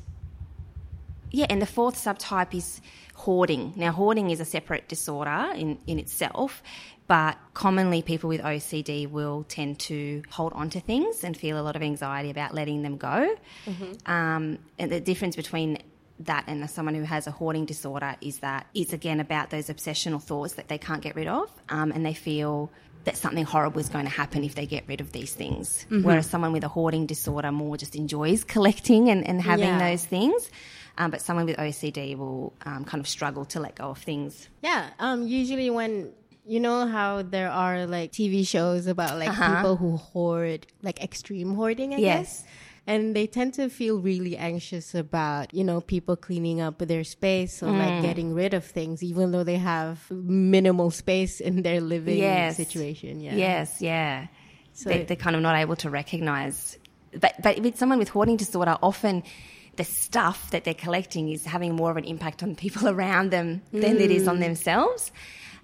yeah, 1.31 1.47
and 1.49 1.61
the 1.61 1.67
fourth 1.67 1.95
subtype 1.95 2.53
is 2.53 2.81
hoarding. 3.13 3.73
Now, 3.75 3.91
hoarding 3.91 4.29
is 4.29 4.39
a 4.39 4.45
separate 4.45 4.87
disorder 4.87 5.51
in, 5.55 5.79
in 5.87 5.99
itself, 5.99 6.63
but 7.07 7.37
commonly 7.53 8.01
people 8.01 8.27
with 8.27 8.41
OCD 8.41 9.09
will 9.09 9.45
tend 9.47 9.79
to 9.79 10.23
hold 10.29 10.53
on 10.53 10.69
to 10.71 10.79
things 10.79 11.23
and 11.23 11.35
feel 11.35 11.59
a 11.59 11.63
lot 11.63 11.75
of 11.75 11.81
anxiety 11.81 12.29
about 12.29 12.53
letting 12.53 12.81
them 12.81 12.97
go. 12.97 13.35
Mm-hmm. 13.65 14.11
Um, 14.11 14.59
and 14.77 14.91
the 14.91 14.99
difference 14.99 15.35
between 15.35 15.79
that 16.21 16.45
and 16.47 16.67
someone 16.69 16.95
who 16.95 17.03
has 17.03 17.27
a 17.27 17.31
hoarding 17.31 17.65
disorder 17.65 18.15
is 18.21 18.39
that 18.39 18.67
it's 18.73 18.91
again 18.91 19.19
about 19.19 19.49
those 19.49 19.67
obsessional 19.67 20.21
thoughts 20.21 20.53
that 20.55 20.67
they 20.67 20.77
can't 20.77 21.01
get 21.01 21.15
rid 21.15 21.27
of, 21.27 21.49
um, 21.69 21.91
and 21.91 22.05
they 22.05 22.13
feel 22.13 22.71
that 23.03 23.15
something 23.15 23.45
horrible 23.45 23.79
is 23.79 23.87
going 23.87 24.03
to 24.03 24.11
happen 24.11 24.43
if 24.43 24.55
they 24.55 24.65
get 24.65 24.83
rid 24.87 24.99
of 24.99 25.13
these 25.13 25.33
things. 25.33 25.85
Mm-hmm. 25.85 26.03
Whereas 26.03 26.29
someone 26.29 26.51
with 26.51 26.65
a 26.65 26.67
hoarding 26.67 27.05
disorder 27.05 27.51
more 27.53 27.77
just 27.77 27.95
enjoys 27.95 28.43
collecting 28.43 29.09
and, 29.09 29.25
and 29.25 29.41
having 29.41 29.65
yeah. 29.65 29.91
those 29.91 30.03
things. 30.03 30.49
Um, 30.97 31.11
but 31.11 31.21
someone 31.21 31.45
with 31.45 31.57
OCD 31.57 32.17
will 32.17 32.53
um, 32.65 32.83
kind 32.83 32.99
of 32.99 33.07
struggle 33.07 33.45
to 33.45 33.59
let 33.59 33.75
go 33.75 33.91
of 33.91 33.99
things. 33.99 34.49
Yeah. 34.61 34.89
Um, 34.99 35.25
usually 35.25 35.69
when 35.69 36.11
you 36.47 36.59
know 36.59 36.87
how 36.87 37.21
there 37.21 37.51
are 37.51 37.85
like 37.85 38.11
TV 38.11 38.47
shows 38.47 38.87
about 38.87 39.19
like 39.19 39.29
uh-huh. 39.29 39.55
people 39.57 39.75
who 39.75 39.97
hoard, 39.97 40.65
like 40.81 41.03
extreme 41.03 41.55
hoarding, 41.55 41.93
I 41.93 41.97
yes. 41.97 42.19
guess. 42.19 42.43
And 42.89 43.13
they 43.13 43.27
tend 43.27 43.53
to 43.55 43.69
feel 43.69 43.99
really 43.99 44.37
anxious 44.37 44.95
about, 44.95 45.53
you 45.53 45.65
know, 45.65 45.81
people 45.81 46.15
cleaning 46.15 46.61
up 46.61 46.79
their 46.79 47.03
space 47.03 47.61
or 47.61 47.67
mm. 47.67 47.79
like 47.79 48.01
getting 48.01 48.33
rid 48.33 48.53
of 48.53 48.63
things, 48.63 49.03
even 49.03 49.31
though 49.31 49.43
they 49.43 49.57
have 49.57 50.09
minimal 50.09 50.89
space 50.89 51.41
in 51.41 51.63
their 51.63 51.81
living 51.81 52.17
yes. 52.17 52.55
situation. 52.55 53.19
Yeah. 53.19 53.35
Yes, 53.35 53.81
yeah. 53.81 54.27
So 54.71 54.89
they, 54.89 55.05
are 55.05 55.15
kind 55.17 55.35
of 55.35 55.41
not 55.41 55.57
able 55.57 55.75
to 55.77 55.89
recognize. 55.89 56.77
But, 57.11 57.33
but 57.43 57.59
with 57.59 57.77
someone 57.77 57.99
with 57.99 58.07
hoarding 58.07 58.37
disorder, 58.37 58.77
often 58.81 59.23
the 59.75 59.83
stuff 59.83 60.49
that 60.51 60.63
they're 60.63 60.73
collecting 60.73 61.27
is 61.29 61.43
having 61.43 61.75
more 61.75 61.91
of 61.91 61.97
an 61.97 62.05
impact 62.05 62.41
on 62.41 62.55
people 62.55 62.87
around 62.95 63.31
them 63.31 63.63
than 63.73 63.97
mm. 63.97 64.01
it 64.01 64.11
is 64.11 64.29
on 64.29 64.37
mm. 64.37 64.41
themselves. 64.41 65.11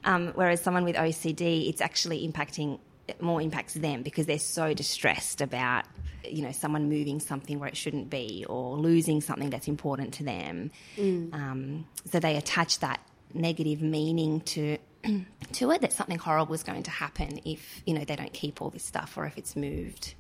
Um, 0.06 0.32
whereas 0.36 0.62
someone 0.62 0.84
with 0.84 0.96
OCD, 0.96 1.70
it's 1.70 1.82
actually 1.82 2.28
impacting 2.28 2.80
more 3.20 3.42
impacts 3.42 3.74
them 3.74 4.02
because 4.02 4.26
they're 4.26 4.40
so 4.40 4.74
distressed 4.74 5.42
about 5.42 5.86
you 6.24 6.42
know 6.42 6.52
someone 6.52 6.88
moving 6.88 7.20
something 7.20 7.60
where 7.60 7.68
it 7.68 7.76
shouldn't 7.76 8.10
be 8.10 8.46
or 8.48 8.78
losing 8.78 9.22
something 9.22 9.50
that's 9.50 9.68
important 9.68 10.14
to 10.16 10.24
them. 10.24 10.72
Mm. 10.98 11.34
Um, 11.34 11.88
so 12.12 12.20
they 12.20 12.38
attach 12.38 12.80
that 12.80 13.02
negative 13.34 13.82
meaning 13.82 14.42
to 14.42 14.78
to 15.54 15.72
it 15.72 15.82
that 15.82 15.92
something 15.92 16.18
horrible 16.18 16.54
is 16.54 16.64
going 16.64 16.84
to 16.84 16.92
happen 16.92 17.40
if 17.46 17.82
you 17.86 17.94
know 17.94 18.04
they 18.06 18.16
don't 18.16 18.34
keep 18.34 18.62
all 18.62 18.70
this 18.70 18.84
stuff 18.84 19.18
or 19.18 19.26
if 19.26 19.38
it's 19.38 19.56
moved. 19.56 20.16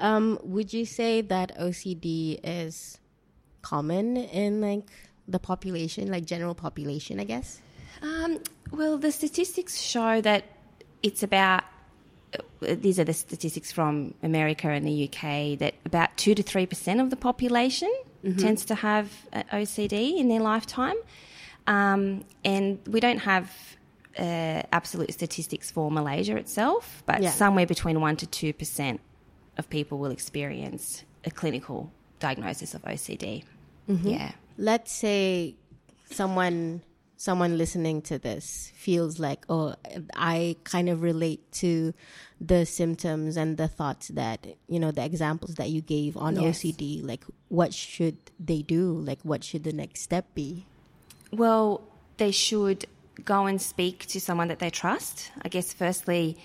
Um, 0.00 0.38
would 0.44 0.72
you 0.72 0.84
say 0.84 1.22
that 1.22 1.58
OCD 1.58 2.38
is 2.44 2.98
common 3.62 4.16
in 4.16 4.60
like 4.60 4.88
the 5.26 5.40
population, 5.40 6.08
like 6.10 6.24
general 6.24 6.54
population? 6.54 7.18
I 7.18 7.24
guess. 7.24 7.60
Um, 8.00 8.38
well, 8.70 8.98
the 8.98 9.12
statistics 9.12 9.80
show 9.80 10.20
that 10.20 10.44
it's 11.02 11.22
about 11.22 11.64
uh, 12.34 12.74
these 12.74 12.98
are 12.98 13.04
the 13.04 13.14
statistics 13.14 13.72
from 13.72 14.14
America 14.22 14.68
and 14.68 14.86
the 14.86 15.04
UK 15.08 15.58
that 15.58 15.74
about 15.84 16.16
2 16.16 16.34
to 16.34 16.42
3% 16.42 17.00
of 17.00 17.10
the 17.10 17.16
population 17.16 17.92
mm-hmm. 18.24 18.38
tends 18.38 18.64
to 18.66 18.74
have 18.74 19.10
OCD 19.52 20.18
in 20.18 20.28
their 20.28 20.40
lifetime. 20.40 20.96
Um, 21.66 22.24
and 22.44 22.78
we 22.86 23.00
don't 23.00 23.18
have 23.18 23.50
uh, 24.18 24.62
absolute 24.72 25.12
statistics 25.12 25.70
for 25.70 25.90
Malaysia 25.90 26.36
itself, 26.36 27.02
but 27.06 27.22
yeah. 27.22 27.30
somewhere 27.30 27.66
between 27.66 28.00
1 28.00 28.16
to 28.16 28.54
2% 28.54 28.98
of 29.56 29.70
people 29.70 29.98
will 29.98 30.10
experience 30.10 31.04
a 31.24 31.30
clinical 31.30 31.92
diagnosis 32.18 32.74
of 32.74 32.82
OCD. 32.82 33.44
Mm-hmm. 33.88 34.08
Yeah. 34.08 34.32
Let's 34.56 34.92
say 34.92 35.54
someone 36.10 36.82
someone 37.18 37.58
listening 37.58 38.00
to 38.00 38.16
this 38.16 38.72
feels 38.76 39.18
like, 39.18 39.44
oh, 39.50 39.74
I 40.14 40.56
kind 40.62 40.88
of 40.88 41.02
relate 41.02 41.50
to 41.54 41.92
the 42.40 42.64
symptoms 42.64 43.36
and 43.36 43.56
the 43.56 43.66
thoughts 43.66 44.08
that, 44.08 44.46
you 44.68 44.78
know, 44.78 44.92
the 44.92 45.04
examples 45.04 45.56
that 45.56 45.68
you 45.68 45.82
gave 45.82 46.16
on 46.16 46.40
yes. 46.40 46.60
OCD, 46.62 47.04
like 47.04 47.24
what 47.48 47.74
should 47.74 48.16
they 48.38 48.62
do? 48.62 48.92
Like 48.92 49.18
what 49.24 49.42
should 49.42 49.64
the 49.64 49.72
next 49.72 50.02
step 50.02 50.32
be? 50.34 50.64
Well, 51.32 51.82
they 52.18 52.30
should 52.30 52.86
go 53.24 53.46
and 53.46 53.60
speak 53.60 54.06
to 54.06 54.20
someone 54.20 54.48
that 54.48 54.60
they 54.60 54.70
trust. 54.70 55.32
I 55.42 55.48
guess, 55.48 55.72
firstly, 55.72 56.38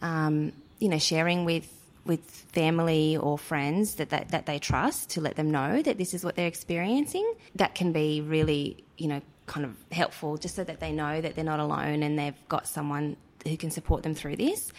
um, 0.00 0.52
you 0.78 0.88
know, 0.88 0.98
sharing 0.98 1.44
with 1.44 1.68
with 2.04 2.20
family 2.52 3.16
or 3.16 3.38
friends 3.38 3.96
that, 3.96 4.10
that 4.10 4.30
that 4.30 4.46
they 4.46 4.58
trust 4.58 5.10
to 5.10 5.20
let 5.20 5.36
them 5.36 5.50
know 5.50 5.82
that 5.82 5.98
this 5.98 6.14
is 6.14 6.24
what 6.24 6.36
they're 6.36 6.46
experiencing. 6.46 7.34
That 7.56 7.74
can 7.74 7.92
be 7.92 8.20
really, 8.20 8.84
you 8.96 9.08
know, 9.08 9.20
kind 9.52 9.66
of 9.66 9.76
helpful 9.92 10.38
just 10.38 10.54
so 10.54 10.64
that 10.64 10.80
they 10.80 10.92
know 10.92 11.20
that 11.20 11.34
they're 11.34 11.44
not 11.44 11.60
alone 11.60 12.02
and 12.02 12.18
they've 12.18 12.48
got 12.48 12.66
someone 12.66 13.16
who 13.46 13.56
can 13.58 13.70
support 13.70 14.02
them 14.02 14.14
through 14.14 14.36
this. 14.36 14.72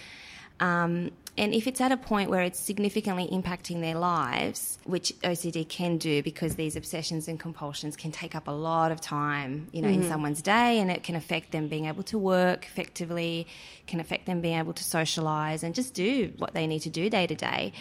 Um, 0.59 1.11
and 1.37 1.53
if 1.53 1.67
it's 1.67 1.81
at 1.81 1.91
a 1.91 1.97
point 1.97 2.29
where 2.29 2.41
it's 2.41 2.59
significantly 2.59 3.27
impacting 3.31 3.81
their 3.81 3.95
lives, 3.95 4.79
which 4.85 5.13
OCD 5.21 5.67
can 5.67 5.97
do 5.97 6.23
because 6.23 6.55
these 6.55 6.75
obsessions 6.75 7.27
and 7.27 7.39
compulsions 7.39 7.95
can 7.95 8.11
take 8.11 8.35
up 8.35 8.47
a 8.47 8.51
lot 8.51 8.91
of 8.91 9.01
time, 9.01 9.67
you 9.71 9.81
know, 9.81 9.89
mm-hmm. 9.89 10.03
in 10.03 10.09
someone's 10.09 10.41
day 10.41 10.79
and 10.79 10.89
it 10.89 11.03
can 11.03 11.15
affect 11.15 11.51
them 11.51 11.67
being 11.67 11.85
able 11.85 12.03
to 12.03 12.17
work 12.17 12.65
effectively, 12.65 13.47
can 13.87 13.99
affect 13.99 14.25
them 14.25 14.41
being 14.41 14.57
able 14.57 14.73
to 14.73 14.83
socialize 14.83 15.63
and 15.63 15.75
just 15.75 15.93
do 15.93 16.33
what 16.37 16.53
they 16.53 16.65
need 16.65 16.81
to 16.81 16.89
do 16.89 17.09
day 17.09 17.27
to 17.27 17.35
day. 17.35 17.73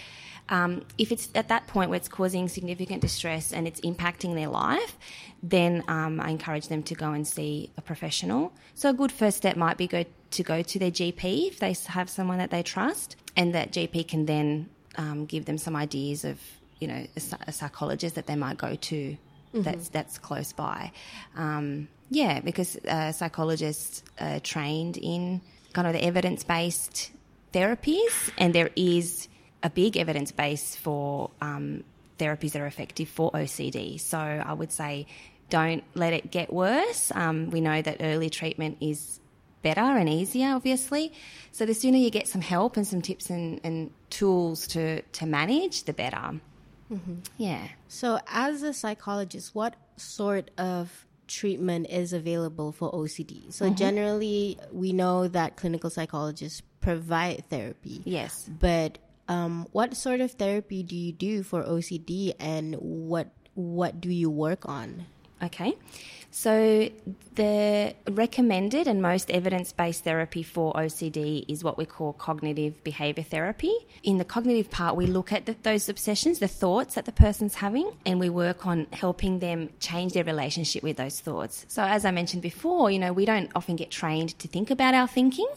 Um, 0.49 0.85
if 0.99 1.13
it's 1.13 1.29
at 1.35 1.49
that 1.49 1.67
point 1.67 1.91
where 1.91 1.97
it's 1.97 2.09
causing 2.09 2.49
significant 2.49 3.01
distress 3.01 3.53
and 3.53 3.67
it's 3.67 3.81
impacting 3.81 4.35
their 4.35 4.49
life, 4.49 4.99
then 5.43 5.83
um, 5.89 6.21
I 6.21 6.31
encourage 6.31 6.69
them 6.69 6.83
to 6.85 6.95
go 6.95 7.13
and 7.13 7.27
see 7.27 7.71
a 7.77 7.83
professional. 7.83 8.53
So 8.75 8.91
a 8.91 8.93
good 8.93 9.13
first 9.13 9.37
step 9.37 9.57
might 9.57 9.77
be 9.77 9.87
go 9.87 10.05
to 10.33 10.43
go 10.43 10.63
to 10.63 10.79
their 10.79 10.91
GP 10.91 11.49
if 11.49 11.59
they 11.59 11.75
have 11.87 12.11
someone 12.11 12.39
that 12.39 12.51
they 12.51 12.63
trust, 12.63 13.17
and 13.37 13.55
that 13.55 13.73
GP 13.73 14.09
can 14.09 14.27
then 14.27 14.69
um, 14.97 15.27
give 15.27 15.45
them 15.45 15.59
some 15.59 15.77
ideas 15.77 16.25
of 16.25 16.39
you 16.81 16.89
know 16.89 17.07
a, 17.17 17.21
a 17.49 17.53
psychologist 17.53 18.17
that 18.17 18.27
they 18.27 18.37
might 18.37 18.59
go 18.59 18.75
to 18.75 19.17
mm-hmm. 19.55 19.63
that's 19.63 19.89
that's 19.89 20.19
close 20.19 20.53
by. 20.53 20.93
Um, 21.37 21.89
yeah, 22.11 22.41
because 22.41 22.77
uh, 22.77 23.13
psychologists 23.13 24.03
are 24.21 24.41
trained 24.41 24.97
in 24.99 25.41
kind 25.73 25.87
of 25.87 25.95
the 25.95 26.05
evidence 26.05 26.45
based 26.45 27.11
therapies, 27.53 28.31
and 28.39 28.55
there 28.55 28.71
is 28.77 29.29
a 29.63 29.71
big 29.71 29.97
evidence 29.97 30.33
base 30.33 30.77
for 30.77 31.31
um, 31.41 31.85
therapies 32.19 32.53
that 32.53 32.63
are 32.63 32.67
effective 32.67 33.09
for 33.09 33.31
OCD. 33.33 34.01
So 34.01 34.19
I 34.19 34.53
would 34.53 34.73
say 34.73 35.07
don't 35.51 35.85
let 35.95 36.13
it 36.13 36.31
get 36.31 36.53
worse. 36.53 37.13
Um, 37.15 37.51
we 37.51 37.61
know 37.61 37.83
that 37.83 37.99
early 38.01 38.31
treatment 38.31 38.79
is 38.81 39.21
better 39.63 39.81
and 39.81 40.09
easier, 40.09 40.55
obviously. 40.55 41.13
So 41.53 41.67
the 41.67 41.75
sooner 41.75 41.99
you 41.99 42.11
get 42.11 42.27
some 42.27 42.41
help 42.41 42.77
and 42.77 42.87
some 42.87 43.03
tips 43.03 43.31
and, 43.31 43.61
and 43.63 43.91
tools 44.11 44.67
to, 44.69 45.03
to 45.03 45.27
manage, 45.27 45.85
the 45.85 45.93
better. 45.93 46.41
Mm-hmm. 46.93 47.15
Yeah. 47.39 47.69
So, 47.89 48.21
as 48.29 48.63
a 48.63 48.73
psychologist, 48.75 49.55
what 49.55 49.75
sort 49.97 50.51
of 50.59 51.07
treatment 51.27 51.89
is 51.89 52.13
available 52.13 52.73
for 52.73 52.93
OCD? 52.93 53.53
So, 53.53 53.67
mm-hmm. 53.67 53.75
generally, 53.77 54.59
we 54.73 54.93
know 54.93 55.29
that 55.29 55.57
clinical 55.57 55.89
psychologists 55.89 56.63
provide 56.81 57.45
therapy. 57.49 58.03
Yes. 58.05 58.49
But 58.61 58.99
um, 59.33 59.67
what 59.73 59.97
sort 59.97 60.21
of 60.21 60.33
therapy 60.33 60.83
do 60.83 60.97
you 60.97 61.13
do 61.13 61.43
for 61.43 61.63
OCD, 61.63 62.35
and 62.39 62.75
what 62.77 63.29
what 63.55 64.01
do 64.01 64.11
you 64.11 64.31
work 64.31 64.69
on? 64.69 65.07
Okay, 65.43 65.75
so 66.31 66.89
the 67.35 67.95
recommended 68.09 68.87
and 68.87 69.03
most 69.03 69.29
evidence 69.29 69.73
based 69.73 70.05
therapy 70.05 70.45
for 70.45 70.73
OCD 70.75 71.45
is 71.49 71.65
what 71.65 71.77
we 71.77 71.85
call 71.85 72.13
cognitive 72.13 72.85
behavior 72.85 73.25
therapy. 73.25 73.75
In 74.05 74.19
the 74.19 74.25
cognitive 74.25 74.71
part, 74.71 74.95
we 74.95 75.07
look 75.07 75.33
at 75.33 75.47
the, 75.47 75.57
those 75.65 75.89
obsessions, 75.89 76.39
the 76.39 76.47
thoughts 76.47 76.95
that 76.95 77.07
the 77.07 77.13
person's 77.13 77.57
having, 77.57 77.91
and 78.07 78.21
we 78.21 78.29
work 78.29 78.67
on 78.67 78.87
helping 78.93 79.41
them 79.41 79.71
change 79.81 80.13
their 80.13 80.25
relationship 80.25 80.85
with 80.85 80.97
those 80.97 81.19
thoughts. 81.19 81.65
So, 81.69 81.83
as 81.83 82.05
I 82.05 82.13
mentioned 82.13 82.43
before, 82.43 82.91
you 82.91 83.01
know, 83.01 83.13
we 83.13 83.25
don't 83.25 83.51
often 83.57 83.75
get 83.75 83.91
trained 83.91 84.39
to 84.39 84.47
think 84.47 84.71
about 84.71 84.95
our 84.95 85.09
thinking. 85.09 85.49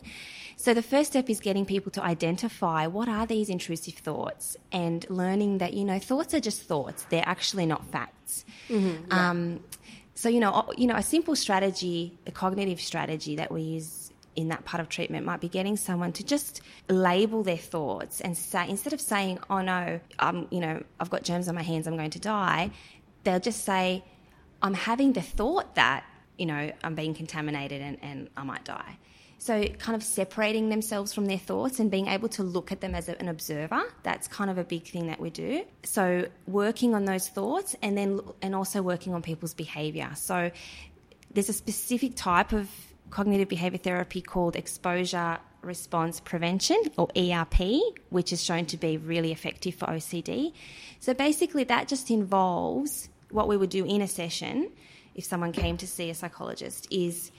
So 0.58 0.74
the 0.74 0.82
first 0.82 1.12
step 1.12 1.30
is 1.30 1.40
getting 1.40 1.66
people 1.66 1.92
to 1.92 2.04
identify 2.04 2.88
what 2.88 3.10
are 3.10 3.26
these 3.26 3.50
intrusive 3.50 3.96
thoughts 3.96 4.56
and 4.72 5.06
learning 5.10 5.58
that, 5.60 5.74
you 5.74 5.84
know, 5.84 6.00
thoughts 6.00 6.34
are 6.34 6.40
just 6.40 6.62
thoughts. 6.64 7.06
They're 7.10 7.28
actually 7.28 7.66
not 7.66 7.86
facts. 7.88 8.46
Mm-hmm, 8.70 9.06
yeah. 9.08 9.30
um, 9.30 9.60
so, 10.16 10.30
you 10.30 10.40
know, 10.40 10.72
you 10.78 10.88
know, 10.88 10.96
a 10.96 11.04
simple 11.04 11.36
strategy, 11.36 12.18
a 12.26 12.32
cognitive 12.32 12.80
strategy 12.80 13.36
that 13.36 13.52
we 13.52 13.62
use 13.62 14.12
in 14.36 14.48
that 14.50 14.66
part 14.66 14.82
of 14.82 14.90
treatment 14.90 15.26
might 15.26 15.42
be 15.42 15.50
getting 15.50 15.78
someone 15.78 16.12
to 16.14 16.24
just 16.24 16.62
label 16.90 17.44
their 17.44 17.58
thoughts 17.58 18.22
and 18.22 18.38
say, 18.38 18.68
instead 18.70 18.94
of 18.94 19.02
saying, 19.02 19.40
oh 19.50 19.62
no, 19.62 20.00
I'm, 20.20 20.48
you 20.52 20.60
know, 20.62 20.84
I've 21.00 21.10
got 21.10 21.24
germs 21.24 21.48
on 21.48 21.56
my 21.56 21.64
hands, 21.64 21.88
I'm 21.88 21.96
going 21.98 22.12
to 22.12 22.20
die, 22.20 22.72
they'll 23.24 23.40
just 23.40 23.64
say, 23.64 24.04
I'm 24.62 24.74
having 24.74 25.14
the 25.14 25.22
thought 25.22 25.76
that, 25.76 26.06
you 26.38 26.46
know, 26.46 26.72
I'm 26.84 26.96
being 26.96 27.14
contaminated 27.14 27.82
and, 27.82 27.98
and 28.02 28.30
I 28.36 28.44
might 28.44 28.66
die 28.66 28.98
So, 29.38 29.66
kind 29.68 29.96
of 29.96 30.04
separating 30.04 30.70
themselves 30.70 31.14
from 31.14 31.26
their 31.26 31.38
thoughts 31.38 31.80
and 31.80 31.92
being 31.92 32.08
able 32.08 32.30
to 32.30 32.44
look 32.44 32.72
at 32.72 32.82
them 32.82 32.96
as 32.96 33.10
an 33.10 33.28
observer, 33.28 33.84
that's 34.04 34.28
kind 34.28 34.50
of 34.50 34.58
a 34.58 34.64
big 34.64 34.88
thing 34.88 35.08
that 35.08 35.20
we 35.20 35.30
do. 35.30 35.64
So, 35.84 36.28
working 36.48 36.96
on 36.96 37.06
those 37.06 37.28
thoughts 37.28 37.76
and 37.82 37.98
then 37.98 38.22
and 38.42 38.56
also 38.56 38.82
working 38.82 39.14
on 39.14 39.22
people's 39.22 39.54
behavior. 39.54 40.10
So, 40.16 40.52
there's 41.34 41.50
a 41.50 41.54
specific 41.54 42.16
type 42.16 42.54
of 42.54 42.70
cognitive 43.10 43.50
behavior 43.50 43.78
therapy 43.78 44.22
called 44.22 44.56
exposure 44.56 45.38
response 45.62 46.20
prevention 46.20 46.82
or 46.98 47.10
ERP, 47.18 47.82
which 48.10 48.32
is 48.32 48.42
shown 48.44 48.66
to 48.68 48.78
be 48.78 48.98
really 48.98 49.32
effective 49.32 49.76
for 49.76 49.86
OCD. 49.88 50.54
So, 51.00 51.14
basically, 51.14 51.66
that 51.66 51.88
just 51.88 52.10
involves 52.10 53.10
what 53.30 53.48
we 53.48 53.58
would 53.58 53.70
do 53.70 53.86
in 53.86 54.02
a 54.02 54.08
session 54.08 54.72
if 55.14 55.26
someone 55.26 55.52
came 55.52 55.78
to 55.78 55.88
see 55.88 56.10
a 56.10 56.16
psychologist 56.16 56.88
is 56.92 57.32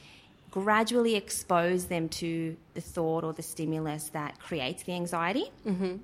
gradually 0.56 1.16
expose 1.16 1.84
them 1.84 2.08
to 2.08 2.56
the 2.72 2.80
thought 2.80 3.24
or 3.24 3.34
the 3.34 3.42
stimulus 3.42 4.08
that 4.14 4.40
creates 4.40 4.84
the 4.84 4.92
anxiety. 4.94 5.52
Mm-hmm. 5.66 5.96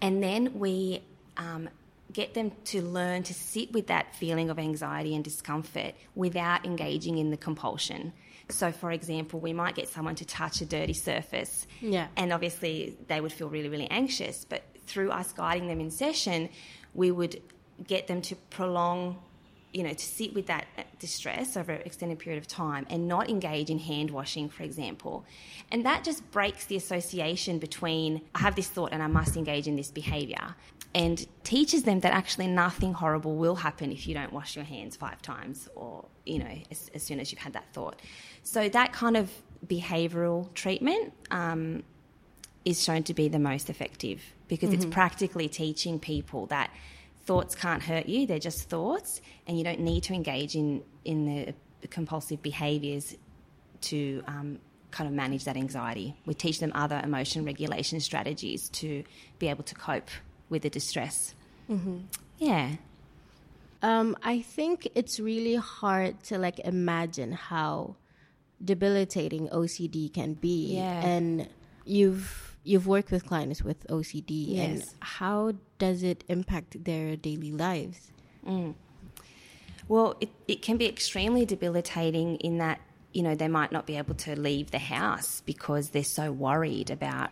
And 0.00 0.22
then 0.22 0.58
we 0.58 1.02
um, 1.36 1.68
get 2.10 2.32
them 2.32 2.52
to 2.64 2.80
learn 2.80 3.22
to 3.24 3.34
sit 3.34 3.74
with 3.74 3.88
that 3.88 4.16
feeling 4.16 4.48
of 4.48 4.58
anxiety 4.58 5.14
and 5.14 5.22
discomfort 5.22 5.94
without 6.14 6.64
engaging 6.64 7.18
in 7.18 7.30
the 7.30 7.36
compulsion. 7.36 8.14
So, 8.48 8.72
for 8.72 8.90
example, 8.92 9.40
we 9.40 9.52
might 9.52 9.74
get 9.74 9.88
someone 9.90 10.14
to 10.14 10.24
touch 10.24 10.62
a 10.62 10.64
dirty 10.64 10.94
surface, 10.94 11.66
yeah. 11.82 12.06
and 12.16 12.32
obviously 12.32 12.96
they 13.08 13.20
would 13.20 13.32
feel 13.32 13.50
really, 13.50 13.68
really 13.68 13.90
anxious. 13.90 14.46
But 14.46 14.62
through 14.86 15.10
us 15.10 15.34
guiding 15.34 15.68
them 15.68 15.80
in 15.80 15.90
session, 15.90 16.48
we 16.94 17.10
would 17.10 17.42
get 17.86 18.06
them 18.06 18.22
to 18.22 18.36
prolong 18.48 19.18
you 19.76 19.82
know, 19.82 19.92
to 19.92 20.06
sit 20.06 20.32
with 20.34 20.46
that 20.46 20.64
distress 20.98 21.54
over 21.54 21.72
an 21.72 21.82
extended 21.84 22.18
period 22.18 22.38
of 22.38 22.48
time 22.48 22.86
and 22.88 23.06
not 23.06 23.28
engage 23.28 23.68
in 23.68 23.78
hand 23.78 24.10
washing, 24.10 24.48
for 24.48 24.62
example. 24.62 25.22
And 25.70 25.84
that 25.84 26.02
just 26.02 26.28
breaks 26.30 26.64
the 26.64 26.76
association 26.76 27.58
between 27.58 28.22
I 28.34 28.38
have 28.38 28.56
this 28.56 28.68
thought 28.68 28.92
and 28.92 29.02
I 29.02 29.06
must 29.06 29.36
engage 29.36 29.68
in 29.68 29.76
this 29.76 29.90
behavior 29.90 30.54
and 30.94 31.26
teaches 31.44 31.82
them 31.82 32.00
that 32.00 32.14
actually 32.14 32.46
nothing 32.46 32.94
horrible 32.94 33.36
will 33.36 33.56
happen 33.56 33.92
if 33.92 34.08
you 34.08 34.14
don't 34.14 34.32
wash 34.32 34.56
your 34.56 34.64
hands 34.64 34.96
five 34.96 35.20
times 35.20 35.68
or, 35.74 36.06
you 36.24 36.38
know, 36.38 36.58
as, 36.70 36.90
as 36.94 37.02
soon 37.02 37.20
as 37.20 37.30
you've 37.30 37.42
had 37.42 37.52
that 37.52 37.66
thought. 37.74 38.00
So 38.44 38.70
that 38.70 38.94
kind 38.94 39.14
of 39.14 39.30
behavioral 39.66 40.54
treatment 40.54 41.12
um, 41.30 41.82
is 42.64 42.82
shown 42.82 43.02
to 43.02 43.12
be 43.12 43.28
the 43.28 43.38
most 43.38 43.68
effective 43.68 44.22
because 44.48 44.70
mm-hmm. 44.70 44.84
it's 44.84 44.94
practically 44.94 45.50
teaching 45.50 46.00
people 46.00 46.46
that 46.46 46.70
thoughts 47.26 47.54
can't 47.54 47.82
hurt 47.82 48.06
you, 48.06 48.26
they're 48.26 48.38
just 48.38 48.68
thoughts, 48.68 49.20
and 49.46 49.58
you 49.58 49.64
don't 49.64 49.80
need 49.80 50.04
to 50.04 50.14
engage 50.14 50.54
in, 50.54 50.82
in 51.04 51.26
the, 51.26 51.54
compulsive 51.88 52.42
behaviours 52.42 53.14
to 53.80 54.22
um, 54.26 54.58
kind 54.90 55.06
of 55.08 55.14
manage 55.14 55.44
that 55.44 55.56
anxiety. 55.56 56.16
We 56.24 56.34
teach 56.34 56.58
them 56.58 56.72
other 56.74 57.00
emotion 57.02 57.44
regulation 57.44 58.00
strategies 58.00 58.68
to 58.70 59.04
be 59.38 59.48
able 59.48 59.64
to 59.64 59.74
cope 59.74 60.08
with 60.48 60.62
the 60.62 60.70
distress. 60.70 61.34
Mm-hmm. 61.70 61.98
Yeah. 62.38 62.76
Um, 63.82 64.16
I 64.22 64.40
think 64.40 64.88
it's 64.94 65.20
really 65.20 65.56
hard 65.56 66.22
to 66.24 66.38
like 66.38 66.58
imagine 66.60 67.32
how 67.32 67.96
debilitating 68.64 69.48
OCD 69.48 70.12
can 70.12 70.34
be. 70.34 70.76
Yeah. 70.76 71.06
And 71.06 71.48
you've 71.84 72.45
you've 72.66 72.86
worked 72.86 73.10
with 73.10 73.26
clients 73.26 73.62
with 73.62 73.86
OCD, 73.86 74.24
yes. 74.48 74.66
and 74.66 74.84
how 75.00 75.52
does 75.78 76.02
it 76.02 76.24
impact 76.28 76.84
their 76.84 77.16
daily 77.16 77.52
lives? 77.52 78.10
Mm. 78.46 78.74
Well, 79.88 80.16
it, 80.20 80.30
it 80.48 80.62
can 80.62 80.76
be 80.76 80.86
extremely 80.86 81.44
debilitating 81.46 82.36
in 82.36 82.58
that, 82.58 82.80
you 83.12 83.22
know, 83.22 83.34
they 83.34 83.48
might 83.48 83.70
not 83.70 83.86
be 83.86 83.96
able 83.96 84.14
to 84.16 84.38
leave 84.38 84.72
the 84.72 84.78
house 84.78 85.42
because 85.46 85.90
they're 85.90 86.02
so 86.02 86.32
worried 86.32 86.90
about 86.90 87.30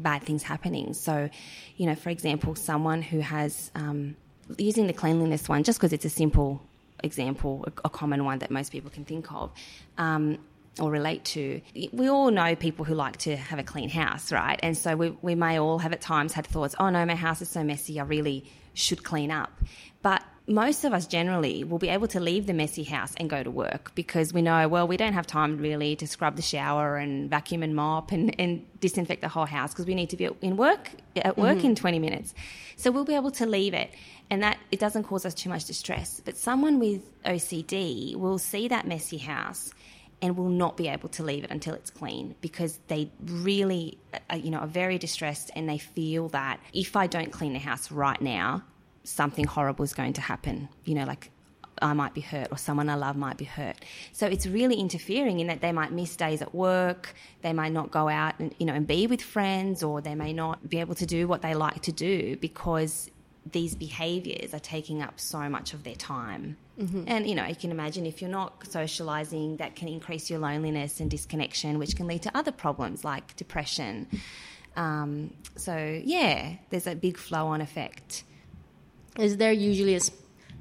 bad 0.00 0.24
things 0.24 0.42
happening. 0.42 0.94
So, 0.94 1.30
you 1.76 1.86
know, 1.86 1.94
for 1.94 2.10
example, 2.10 2.56
someone 2.56 3.02
who 3.02 3.20
has, 3.20 3.70
um, 3.76 4.16
using 4.58 4.88
the 4.88 4.92
cleanliness 4.92 5.48
one, 5.48 5.62
just 5.62 5.78
because 5.78 5.92
it's 5.92 6.04
a 6.04 6.10
simple 6.10 6.60
example, 7.04 7.64
a, 7.66 7.86
a, 7.86 7.90
common 7.90 8.24
one 8.24 8.40
that 8.40 8.50
most 8.50 8.72
people 8.72 8.90
can 8.90 9.04
think 9.04 9.32
of, 9.32 9.52
um, 9.96 10.38
or 10.80 10.90
relate 10.90 11.24
to. 11.24 11.60
We 11.92 12.08
all 12.08 12.30
know 12.30 12.56
people 12.56 12.84
who 12.84 12.94
like 12.94 13.18
to 13.18 13.36
have 13.36 13.58
a 13.58 13.62
clean 13.62 13.88
house, 13.88 14.32
right? 14.32 14.58
And 14.62 14.76
so 14.76 14.96
we, 14.96 15.10
we 15.22 15.34
may 15.34 15.58
all 15.58 15.78
have 15.78 15.92
at 15.92 16.00
times 16.00 16.32
had 16.32 16.46
thoughts, 16.46 16.74
oh 16.78 16.90
no, 16.90 17.04
my 17.06 17.14
house 17.14 17.40
is 17.42 17.48
so 17.48 17.62
messy, 17.62 18.00
I 18.00 18.04
really 18.04 18.44
should 18.74 19.04
clean 19.04 19.30
up. 19.30 19.52
But 20.02 20.22
most 20.46 20.84
of 20.84 20.92
us 20.92 21.06
generally 21.06 21.64
will 21.64 21.78
be 21.78 21.88
able 21.88 22.06
to 22.08 22.20
leave 22.20 22.46
the 22.46 22.52
messy 22.52 22.82
house 22.82 23.14
and 23.16 23.30
go 23.30 23.42
to 23.42 23.50
work 23.50 23.94
because 23.94 24.34
we 24.34 24.42
know, 24.42 24.68
well, 24.68 24.86
we 24.86 24.98
don't 24.98 25.14
have 25.14 25.26
time 25.26 25.56
really 25.56 25.96
to 25.96 26.06
scrub 26.06 26.36
the 26.36 26.42
shower 26.42 26.96
and 26.96 27.30
vacuum 27.30 27.62
and 27.62 27.74
mop 27.74 28.12
and, 28.12 28.38
and 28.38 28.66
disinfect 28.80 29.22
the 29.22 29.28
whole 29.28 29.46
house 29.46 29.72
because 29.72 29.86
we 29.86 29.94
need 29.94 30.10
to 30.10 30.16
be 30.18 30.28
in 30.42 30.58
work 30.58 30.90
at 31.16 31.38
work 31.38 31.58
mm-hmm. 31.58 31.68
in 31.68 31.74
20 31.74 31.98
minutes. 31.98 32.34
So 32.76 32.90
we'll 32.90 33.06
be 33.06 33.14
able 33.14 33.30
to 33.32 33.46
leave 33.46 33.72
it 33.72 33.90
and 34.28 34.42
that 34.42 34.58
it 34.70 34.80
doesn't 34.80 35.04
cause 35.04 35.24
us 35.24 35.32
too 35.32 35.48
much 35.48 35.64
distress. 35.64 36.20
But 36.22 36.36
someone 36.36 36.78
with 36.78 37.00
OCD 37.22 38.14
will 38.16 38.38
see 38.38 38.68
that 38.68 38.86
messy 38.86 39.18
house 39.18 39.72
and 40.24 40.38
will 40.38 40.48
not 40.48 40.78
be 40.78 40.88
able 40.88 41.10
to 41.10 41.22
leave 41.22 41.44
it 41.44 41.50
until 41.50 41.74
it's 41.74 41.90
clean 41.90 42.34
because 42.40 42.80
they 42.88 43.10
really, 43.26 43.98
uh, 44.30 44.36
you 44.36 44.50
know, 44.50 44.60
are 44.60 44.66
very 44.66 44.96
distressed 44.96 45.50
and 45.54 45.68
they 45.68 45.76
feel 45.76 46.30
that 46.30 46.58
if 46.72 46.96
I 46.96 47.06
don't 47.06 47.30
clean 47.30 47.52
the 47.52 47.58
house 47.58 47.92
right 47.92 48.20
now, 48.22 48.62
something 49.02 49.44
horrible 49.44 49.84
is 49.84 49.92
going 49.92 50.14
to 50.14 50.22
happen. 50.22 50.70
You 50.86 50.94
know, 50.94 51.04
like 51.04 51.30
I 51.82 51.92
might 51.92 52.14
be 52.14 52.22
hurt 52.22 52.48
or 52.50 52.56
someone 52.56 52.88
I 52.88 52.94
love 52.94 53.16
might 53.16 53.36
be 53.36 53.44
hurt. 53.44 53.76
So 54.12 54.26
it's 54.26 54.46
really 54.46 54.76
interfering 54.76 55.40
in 55.40 55.48
that 55.48 55.60
they 55.60 55.72
might 55.72 55.92
miss 55.92 56.16
days 56.16 56.40
at 56.40 56.54
work, 56.54 57.14
they 57.42 57.52
might 57.52 57.72
not 57.72 57.90
go 57.90 58.08
out 58.08 58.38
and 58.38 58.54
you 58.58 58.64
know 58.64 58.72
and 58.72 58.86
be 58.86 59.06
with 59.06 59.20
friends 59.20 59.82
or 59.82 60.00
they 60.00 60.14
may 60.14 60.32
not 60.32 60.70
be 60.70 60.80
able 60.80 60.94
to 60.94 61.04
do 61.04 61.28
what 61.28 61.42
they 61.42 61.52
like 61.52 61.82
to 61.82 61.92
do 61.92 62.38
because 62.38 63.10
these 63.52 63.74
behaviors 63.74 64.54
are 64.54 64.58
taking 64.58 65.02
up 65.02 65.20
so 65.20 65.50
much 65.50 65.74
of 65.74 65.84
their 65.84 65.96
time. 65.96 66.56
Mm-hmm. 66.78 67.04
And 67.06 67.28
you 67.28 67.34
know, 67.34 67.46
you 67.46 67.54
can 67.54 67.70
imagine 67.70 68.06
if 68.06 68.20
you're 68.20 68.30
not 68.30 68.66
socializing, 68.66 69.58
that 69.58 69.76
can 69.76 69.88
increase 69.88 70.28
your 70.28 70.40
loneliness 70.40 71.00
and 71.00 71.10
disconnection, 71.10 71.78
which 71.78 71.96
can 71.96 72.06
lead 72.06 72.22
to 72.22 72.36
other 72.36 72.52
problems 72.52 73.04
like 73.04 73.36
depression. 73.36 74.08
Um, 74.76 75.32
so 75.56 76.00
yeah, 76.04 76.56
there's 76.70 76.86
a 76.86 76.94
big 76.94 77.16
flow-on 77.16 77.60
effect. 77.60 78.24
Is 79.18 79.36
there 79.36 79.52
usually 79.52 79.94
a, 79.94 80.00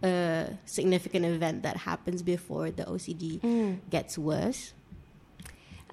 a, 0.08 0.60
significant 0.65 1.26
event 1.26 1.63
that 1.63 1.78
happens 1.78 2.21
before 2.21 2.69
the 2.69 2.84
OCD 2.84 3.39
mm. 3.39 3.80
gets 3.89 4.17
worse? 4.17 4.73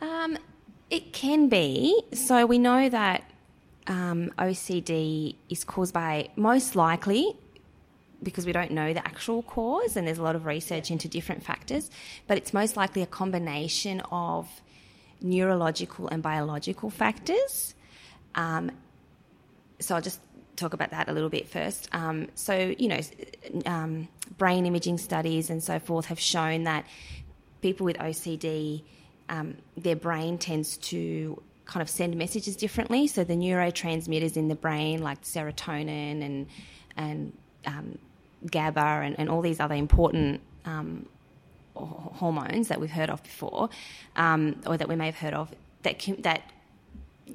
Um, 0.03 0.37
it 0.91 1.15
can 1.15 1.49
be. 1.49 2.03
So 2.13 2.45
we 2.45 2.59
know 2.59 2.91
that 2.91 3.25
um, 3.87 4.31
OCD 4.39 5.37
is 5.49 5.65
caused 5.65 5.95
by 5.95 6.29
most 6.37 6.77
likely 6.77 7.37
because 8.23 8.47
we 8.47 8.53
don't 8.53 8.71
know 8.71 8.93
the 8.93 9.07
actual 9.07 9.43
cause 9.43 9.97
and 9.97 10.07
there's 10.07 10.19
a 10.19 10.23
lot 10.23 10.37
of 10.37 10.47
research 10.47 10.91
into 10.91 11.09
different 11.09 11.43
factors, 11.43 11.91
but 12.27 12.37
it's 12.37 12.53
most 12.53 12.77
likely 12.77 13.03
a 13.03 13.07
combination 13.07 14.01
of 14.13 14.49
neurological 15.21 16.09
and 16.09 16.23
biological 16.23 16.91
factors. 16.91 17.75
Um, 18.35 18.71
so 19.79 19.95
I'll 19.95 20.03
just 20.03 20.21
talk 20.57 20.75
about 20.75 20.91
that 20.91 21.09
a 21.09 21.13
little 21.13 21.29
bit 21.29 21.49
first. 21.49 21.89
Um, 21.93 22.29
so, 22.35 22.75
you 22.79 22.89
know, 22.89 23.01
um, 23.67 24.09
brain 24.37 24.67
imaging 24.67 24.99
studies 24.99 25.51
and 25.51 25.63
so 25.63 25.79
forth 25.79 26.07
have 26.07 26.21
shown 26.21 26.65
that 26.65 26.85
people 27.63 27.85
with 27.85 27.97
OCD, 27.99 28.83
um, 29.29 29.57
their 29.77 29.97
brain 29.97 30.39
tends 30.39 30.77
to 30.79 31.43
kind 31.65 31.83
of 31.83 31.89
send 31.89 32.17
messages 32.17 32.57
differently. 32.57 33.07
So 33.07 33.25
the 33.25 33.35
neurotransmitters 33.35 34.37
in 34.37 34.49
the 34.49 34.55
brain, 34.55 35.03
like 35.03 35.23
serotonin 35.23 36.25
and 36.25 36.47
and 36.97 37.33
um, 37.67 37.99
GABA 38.49 38.81
and, 38.81 39.19
and, 39.19 39.29
all 39.29 39.43
these 39.43 39.61
other 39.61 39.75
important 39.75 40.41
um, 40.65 41.07
hormones 41.75 42.69
that 42.69 42.81
we've 42.81 42.91
heard 42.91 43.11
of 43.11 43.23
before, 43.23 43.69
um, 44.17 44.61
or 44.67 44.77
that 44.77 44.89
we 44.89 44.97
may 44.97 45.07
have 45.07 45.17
heard 45.17 45.35
of, 45.35 45.55
that 45.83 46.01
that 46.21 46.43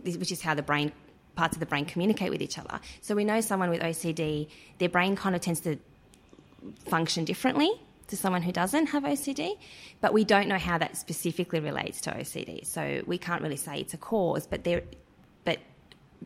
which 0.03 0.31
is 0.31 0.41
how 0.41 0.53
the 0.53 0.61
brain 0.61 0.91
parts 1.35 1.55
of 1.55 1.59
the 1.59 1.65
brain 1.65 1.85
communicate 1.85 2.29
with 2.29 2.41
each 2.41 2.57
other. 2.57 2.79
So 3.01 3.15
we 3.15 3.25
know 3.25 3.41
someone 3.41 3.69
with 3.69 3.81
OCD, 3.81 4.47
their 4.77 4.89
brain 4.89 5.15
kind 5.15 5.35
of 5.35 5.41
tends 5.41 5.59
to 5.61 5.77
function 6.85 7.25
differently 7.25 7.71
to 8.07 8.15
someone 8.15 8.41
who 8.41 8.51
doesn't 8.51 8.87
have 8.87 9.03
OCD, 9.03 9.57
but 9.99 10.13
we 10.13 10.23
don't 10.23 10.47
know 10.47 10.57
how 10.57 10.77
that 10.77 10.95
specifically 10.95 11.59
relates 11.59 12.01
to 12.01 12.11
OCD. 12.11 12.65
So 12.65 13.01
we 13.05 13.17
can't 13.17 13.41
really 13.41 13.57
say 13.57 13.79
it's 13.79 13.93
a 13.93 13.97
cause, 13.97 14.45
but 14.47 14.63
there, 14.63 14.83
but 15.43 15.59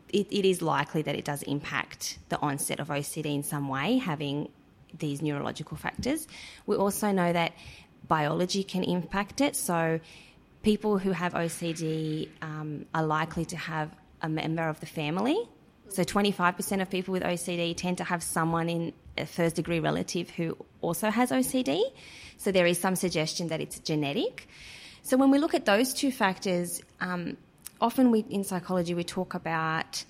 it, 0.10 0.28
it 0.30 0.46
is 0.46 0.62
likely 0.62 1.02
that 1.04 1.16
it 1.16 1.26
does 1.26 1.42
impact 1.44 2.20
the 2.30 2.40
onset 2.40 2.80
of 2.80 2.90
OCD 2.90 3.34
in 3.34 3.44
some 3.44 3.70
way, 3.70 3.98
having 3.98 4.50
these 4.98 5.22
neurological 5.22 5.78
factors. 5.78 6.28
We 6.66 6.76
also 6.76 7.12
know 7.12 7.32
that 7.32 7.54
biology 8.08 8.64
can 8.64 8.84
impact 8.84 9.42
it. 9.42 9.56
So 9.56 10.00
people 10.64 10.98
who 10.98 11.12
have 11.12 11.34
OCD 11.34 12.30
um, 12.42 12.86
are 12.94 13.06
likely 13.06 13.46
to 13.46 13.58
have 13.58 13.90
a 14.22 14.30
member 14.30 14.68
of 14.68 14.80
the 14.80 14.86
family. 14.86 15.38
So 15.90 16.04
25% 16.04 16.82
of 16.82 16.90
people 16.90 17.12
with 17.12 17.24
OCD 17.24 17.76
tend 17.76 17.98
to 17.98 18.04
have 18.04 18.22
someone 18.22 18.70
in 18.70 18.94
a 19.18 19.26
first 19.26 19.56
degree 19.56 19.80
relative 19.80 20.30
who 20.30 20.56
also 20.82 21.10
has 21.10 21.32
OCD. 21.32 21.82
So 22.38 22.52
there 22.52 22.66
is 22.66 22.80
some 22.80 22.96
suggestion 22.96 23.48
that 23.48 23.60
it's 23.60 23.80
genetic. 23.80 24.48
So 25.02 25.18
when 25.18 25.32
we 25.32 25.40
look 25.40 25.54
at 25.54 25.66
those 25.66 25.94
two 25.94 26.12
factors, 26.12 26.82
um, 27.02 27.38
often 27.82 28.12
we 28.12 28.20
in 28.30 28.44
psychology 28.44 28.94
we 28.94 29.04
talk 29.04 29.34
about 29.34 30.04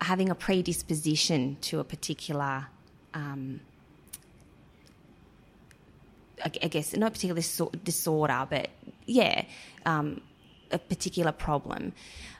having 0.00 0.30
a 0.30 0.34
predisposition 0.34 1.56
to 1.62 1.80
a 1.80 1.84
particular. 1.84 2.66
Um, 3.12 3.60
I 6.44 6.50
I 6.62 6.68
guess 6.68 6.94
not 6.96 7.12
particular 7.12 7.42
disorder, 7.84 8.46
but 8.48 8.70
yeah, 9.06 9.44
um, 9.84 10.20
a 10.70 10.78
particular 10.78 11.32
problem. 11.32 11.92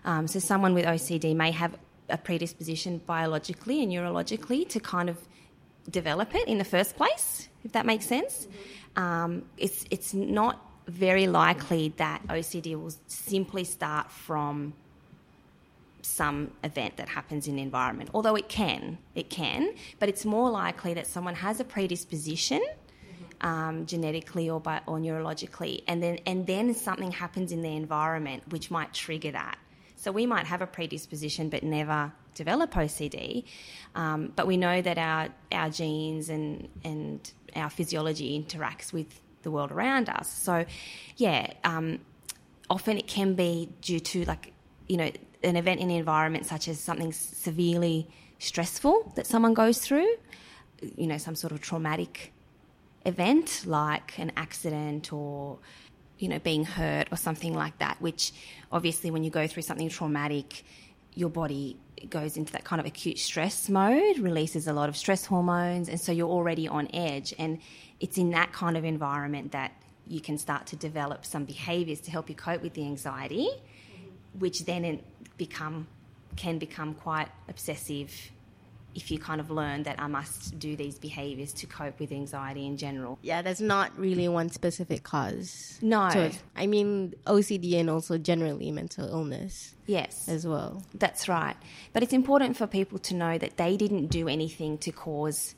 Um, 0.04 0.26
so 0.26 0.38
someone 0.38 0.74
with 0.74 0.85
OCD 0.85 1.35
may 1.35 1.50
have 1.50 1.76
a 2.09 2.18
predisposition 2.18 2.98
biologically 3.06 3.82
and 3.82 3.92
neurologically 3.92 4.68
to 4.68 4.80
kind 4.80 5.09
of 5.09 5.18
develop 5.90 6.35
it 6.35 6.46
in 6.48 6.59
the 6.59 6.64
first 6.64 6.96
place, 6.96 7.48
if 7.64 7.72
that 7.72 7.87
makes 7.87 8.06
sense. 8.06 8.46
Um, 8.96 9.44
it's 9.56 9.85
it's 9.90 10.14
not 10.14 10.62
very 10.87 11.26
likely 11.26 11.92
that 11.96 12.22
OCD 12.28 12.80
will 12.80 12.94
simply 13.09 13.64
start 13.64 14.11
from 14.11 14.72
some 16.02 16.52
event 16.62 16.96
that 16.96 17.09
happens 17.09 17.48
in 17.48 17.56
the 17.56 17.62
environment. 17.62 18.11
Although 18.14 18.37
it 18.37 18.48
can, 18.48 18.98
it 19.14 19.28
can, 19.28 19.74
but 19.98 20.09
it's 20.09 20.24
more 20.24 20.50
likely 20.50 20.94
that 20.94 21.06
someone 21.06 21.35
has 21.35 21.59
a 21.59 21.64
predisposition. 21.64 22.62
Um, 23.42 23.85
genetically 23.85 24.49
or 24.49 24.61
by, 24.61 24.81
or 24.87 24.99
neurologically, 24.99 25.83
and 25.87 26.03
then 26.03 26.20
and 26.25 26.46
then 26.46 26.72
something 26.72 27.11
happens 27.11 27.53
in 27.53 27.61
the 27.61 27.77
environment 27.77 28.44
which 28.49 28.70
might 28.70 28.94
trigger 28.94 29.33
that. 29.33 29.59
So 29.96 30.11
we 30.11 30.25
might 30.25 30.46
have 30.46 30.62
a 30.62 30.66
predisposition 30.66 31.51
but 31.51 31.62
never 31.62 32.12
develop 32.35 32.72
OCD, 32.72 33.44
um, 33.94 34.33
but 34.35 34.46
we 34.46 34.57
know 34.57 34.81
that 34.81 34.96
our 34.96 35.29
our 35.53 35.68
genes 35.68 36.31
and 36.31 36.68
and 36.83 37.31
our 37.55 37.68
physiology 37.68 38.42
interacts 38.42 38.92
with 38.92 39.20
the 39.42 39.51
world 39.51 39.72
around 39.72 40.09
us. 40.09 40.29
So, 40.29 40.64
yeah, 41.16 41.53
um, 41.64 42.01
often 42.68 42.99
it 42.99 43.07
can 43.07 43.35
be 43.35 43.68
due 43.81 44.01
to 44.01 44.25
like 44.25 44.53
you 44.88 44.96
know 44.96 45.11
an 45.42 45.57
event 45.57 45.81
in 45.81 45.88
the 45.88 45.96
environment 45.96 46.46
such 46.46 46.68
as 46.68 46.81
something 46.81 47.12
severely 47.12 48.09
stressful 48.38 49.12
that 49.16 49.27
someone 49.27 49.55
goes 49.55 49.79
through, 49.79 50.09
you 50.96 51.07
know, 51.07 51.18
some 51.18 51.35
sort 51.35 51.53
of 51.53 51.61
traumatic 51.61 52.33
event 53.07 53.64
like 53.66 54.19
an 54.19 54.33
accident 54.37 55.12
or 55.12 55.59
you 56.19 56.29
know 56.29 56.38
being 56.38 56.64
hurt 56.64 57.09
or 57.11 57.16
something 57.16 57.55
like 57.55 57.79
that 57.79 58.01
which 58.01 58.33
obviously 58.73 59.11
when 59.11 59.23
you 59.23 59.31
go 59.31 59.47
through 59.47 59.62
something 59.62 59.88
traumatic 59.88 60.64
your 61.14 61.31
body 61.31 61.79
goes 62.11 62.37
into 62.37 62.53
that 62.53 62.64
kind 62.64 62.79
of 62.79 62.87
acute 62.87 63.19
stress 63.19 63.69
mode 63.69 64.19
releases 64.19 64.66
a 64.66 64.73
lot 64.73 64.88
of 64.88 64.97
stress 64.97 65.25
hormones 65.25 65.88
and 65.88 66.01
so 66.01 66.12
you're 66.12 66.29
already 66.29 66.69
on 66.69 66.88
edge. 66.92 67.35
And 67.38 67.59
it's 68.01 68.19
in 68.19 68.31
that 68.31 68.53
kind 68.53 68.77
of 68.77 68.85
environment 68.85 69.53
that 69.53 69.73
you 70.07 70.21
can 70.21 70.38
start 70.38 70.66
to 70.66 70.77
develop 70.77 71.25
some 71.25 71.45
behaviors 71.45 72.01
to 72.01 72.11
help 72.11 72.29
you 72.29 72.35
cope 72.35 72.62
with 72.62 72.75
the 72.75 72.83
anxiety 72.83 73.49
which 74.38 74.66
then 74.66 75.01
become 75.38 75.87
can 76.37 76.59
become 76.59 76.92
quite 76.92 77.29
obsessive 77.49 78.31
if 78.96 79.11
you 79.11 79.18
kind 79.18 79.40
of 79.40 79.50
learn 79.50 79.82
that 79.82 80.00
I 80.00 80.06
must 80.06 80.59
do 80.59 80.74
these 80.74 80.98
behaviors 80.98 81.52
to 81.54 81.66
cope 81.66 82.00
with 82.00 82.11
anxiety 82.11 82.66
in 82.66 82.78
general. 82.78 83.18
Yeah, 83.20 83.42
there's 83.42 83.61
not 83.61 83.96
really 83.98 84.26
one 84.26 84.48
specific 84.48 85.02
cause. 85.02 85.78
No. 85.82 86.09
So, 86.11 86.30
I 86.56 86.66
mean, 86.66 87.14
OCD 87.26 87.78
and 87.78 87.90
also 87.90 88.16
generally 88.16 88.72
mental 88.72 89.06
illness. 89.06 89.74
Yes. 89.87 90.28
As 90.28 90.46
well. 90.46 90.82
That's 90.94 91.28
right. 91.28 91.56
But 91.92 92.02
it's 92.02 92.14
important 92.14 92.56
for 92.56 92.66
people 92.66 92.98
to 93.00 93.14
know 93.14 93.37
that 93.37 93.59
they 93.59 93.76
didn't 93.76 94.06
do 94.06 94.28
anything 94.28 94.78
to 94.78 94.90
cause 94.90 95.54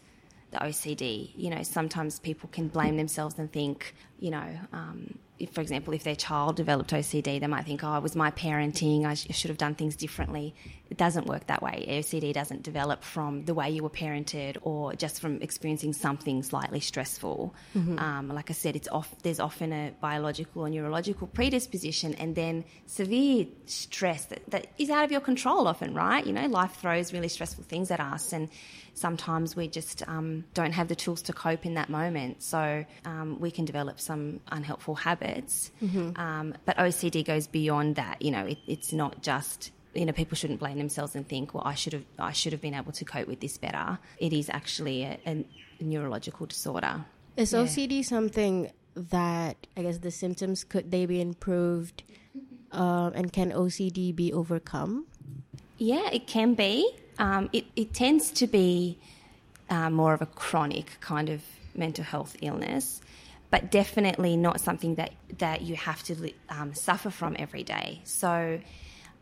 the 0.51 0.59
OCD. 0.59 1.31
You 1.37 1.51
know, 1.51 1.63
sometimes 1.63 2.19
people 2.19 2.49
can 2.51 2.67
blame 2.69 2.97
themselves 2.97 3.39
and 3.39 3.51
think, 3.51 3.95
you 4.19 4.33
know, 4.33 4.59
um, 4.73 5.19
if, 5.39 5.51
for 5.53 5.61
example, 5.61 5.95
if 5.95 6.05
their 6.05 6.17
child 6.17 6.57
developed 6.57 6.91
OCD, 6.91 7.41
they 7.41 7.47
might 7.47 7.65
think, 7.65 7.85
oh, 7.85 7.97
it 7.97 8.03
was 8.03 8.17
my 8.17 8.31
parenting, 8.31 9.05
I 9.05 9.15
sh- 9.15 9.29
should 9.31 9.51
have 9.51 9.59
done 9.59 9.75
things 9.75 9.97
differently. 9.97 10.55
It 10.91 10.97
doesn't 10.97 11.27
work 11.27 11.47
that 11.49 11.63
way. 11.63 11.87
OCD 11.89 12.33
doesn't 12.33 12.63
develop 12.63 13.05
from 13.05 13.45
the 13.45 13.55
way 13.55 13.71
you 13.71 13.83
were 13.83 13.91
parented 13.91 14.57
or 14.63 14.95
just 14.95 15.21
from 15.21 15.41
experiencing 15.43 15.93
something 15.93 16.43
slightly 16.43 16.81
stressful. 16.81 17.55
Mm-hmm. 17.77 17.99
Um, 17.99 18.29
like 18.29 18.51
I 18.51 18.55
said, 18.55 18.75
it's 18.75 18.89
off, 18.89 19.15
there's 19.23 19.41
often 19.41 19.73
a 19.73 19.93
biological 20.01 20.63
or 20.63 20.71
neurological 20.71 21.27
predisposition 21.27 22.15
and 22.15 22.35
then 22.35 22.65
severe 22.87 23.47
stress 23.67 24.25
that, 24.27 24.51
that 24.51 24.67
is 24.79 24.91
out 24.91 25.05
of 25.05 25.13
your 25.13 25.21
control 25.21 25.69
often, 25.69 25.95
right? 25.95 26.27
You 26.27 26.33
know, 26.33 26.47
life 26.47 26.77
throws 26.77 27.13
really 27.13 27.29
stressful 27.29 27.65
things 27.65 27.91
at 27.91 28.01
us 28.01 28.33
and 28.33 28.49
sometimes 28.99 29.57
we 29.57 29.69
just 29.69 30.07
um, 30.09 30.45
don't 30.55 30.73
have 30.73 30.89
the 30.89 30.97
tools 30.97 31.23
to 31.23 31.33
cope 31.33 31.65
in 31.65 31.75
that 31.75 31.89
moment. 31.89 32.43
So 32.43 32.85
um, 33.05 33.39
we 33.41 33.51
can 33.51 33.65
develop 33.65 34.01
some 34.01 34.41
unhelpful 34.51 34.97
habits. 34.97 35.71
Mm-hmm. 35.83 36.21
Um, 36.21 36.55
but 36.65 36.77
OCD 36.77 37.25
goes 37.25 37.47
beyond 37.47 37.97
that. 37.97 38.21
You 38.23 38.31
know, 38.31 38.45
it, 38.47 38.59
it's 38.67 38.93
not 38.93 39.23
just 39.23 39.71
you 39.95 40.05
know 40.05 40.13
people 40.13 40.37
shouldn't 40.37 40.61
blame 40.61 40.79
themselves 40.79 41.17
and 41.17 41.27
think 41.27 41.55
well 41.55 41.63
I 41.65 41.75
should 41.75 41.95
have 41.95 42.05
I 42.19 42.33
should 42.33 42.53
have 42.53 42.61
been 42.61 42.75
able 42.75 42.93
to 42.93 43.05
cope 43.05 43.27
with 43.27 43.41
this 43.41 43.59
better. 43.59 43.99
It 44.19 44.33
is 44.33 44.51
actually 44.51 45.05
a, 45.05 45.19
a 45.27 45.45
neurological 45.81 46.47
disorder. 46.47 47.05
Is 47.37 47.53
yeah. 47.53 47.61
OCD 47.61 48.05
something 48.05 48.71
that 48.95 49.67
I 49.77 49.83
guess 49.83 49.99
the 49.99 50.11
symptoms 50.11 50.65
could 50.65 50.91
they 50.91 51.07
be 51.07 51.21
improved, 51.21 52.03
uh, 52.73 53.11
and 53.15 53.33
can 53.33 53.53
OCD 53.53 54.15
be 54.15 54.33
overcome? 54.33 55.07
Yeah, 55.79 56.11
it 56.13 56.27
can 56.27 56.55
be. 56.55 56.91
Um, 57.19 57.49
it, 57.53 57.67
it 57.77 57.95
tends 57.95 58.31
to 58.33 58.47
be 58.47 58.99
uh, 59.71 59.91
more 59.91 60.13
of 60.13 60.23
a 60.23 60.27
chronic 60.27 60.99
kind 61.01 61.29
of 61.29 61.43
mental 61.75 62.05
health 62.05 62.37
illness, 62.43 63.01
but 63.51 63.71
definitely 63.71 64.37
not 64.37 64.61
something 64.61 64.97
that, 64.97 65.13
that 65.39 65.63
you 65.63 65.77
have 65.77 66.03
to 66.05 66.33
um, 66.51 66.75
suffer 66.75 67.11
from 67.11 67.37
every 67.39 67.63
day. 67.63 68.01
So, 68.05 68.61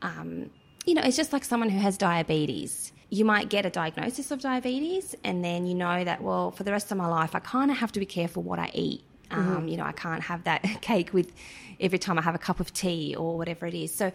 um, 0.02 0.50
you 0.84 0.94
know, 0.94 1.02
it's 1.02 1.16
just 1.16 1.32
like 1.32 1.44
someone 1.44 1.68
who 1.68 1.78
has 1.78 1.96
diabetes. 1.98 2.92
You 3.10 3.24
might 3.24 3.48
get 3.48 3.66
a 3.66 3.70
diagnosis 3.70 4.30
of 4.30 4.40
diabetes, 4.40 5.14
and 5.22 5.44
then 5.44 5.66
you 5.66 5.74
know 5.74 6.04
that, 6.04 6.22
well, 6.22 6.50
for 6.50 6.64
the 6.64 6.72
rest 6.72 6.90
of 6.90 6.98
my 6.98 7.06
life, 7.06 7.34
I 7.34 7.40
kind 7.40 7.70
of 7.70 7.76
have 7.76 7.92
to 7.92 8.00
be 8.00 8.06
careful 8.06 8.42
what 8.42 8.58
I 8.58 8.70
eat. 8.74 9.02
Mm-hmm. 9.30 9.68
You 9.68 9.76
know, 9.76 9.84
I 9.84 9.92
can't 9.92 10.22
have 10.22 10.44
that 10.44 10.62
cake 10.80 11.12
with 11.12 11.32
every 11.80 11.98
time 11.98 12.18
I 12.18 12.22
have 12.22 12.34
a 12.34 12.38
cup 12.38 12.60
of 12.60 12.72
tea 12.72 13.14
or 13.16 13.36
whatever 13.36 13.66
it 13.66 13.74
is. 13.74 13.94
So, 13.94 14.12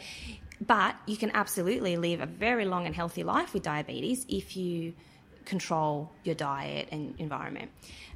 but 0.61 0.95
you 1.07 1.17
can 1.17 1.31
absolutely 1.33 1.97
live 1.97 2.21
a 2.21 2.25
very 2.25 2.65
long 2.65 2.85
and 2.85 2.95
healthy 2.95 3.23
life 3.23 3.53
with 3.53 3.63
diabetes 3.63 4.25
if 4.29 4.55
you 4.55 4.93
control 5.45 6.11
your 6.23 6.35
diet 6.35 6.87
and 6.91 7.15
environment. 7.17 7.71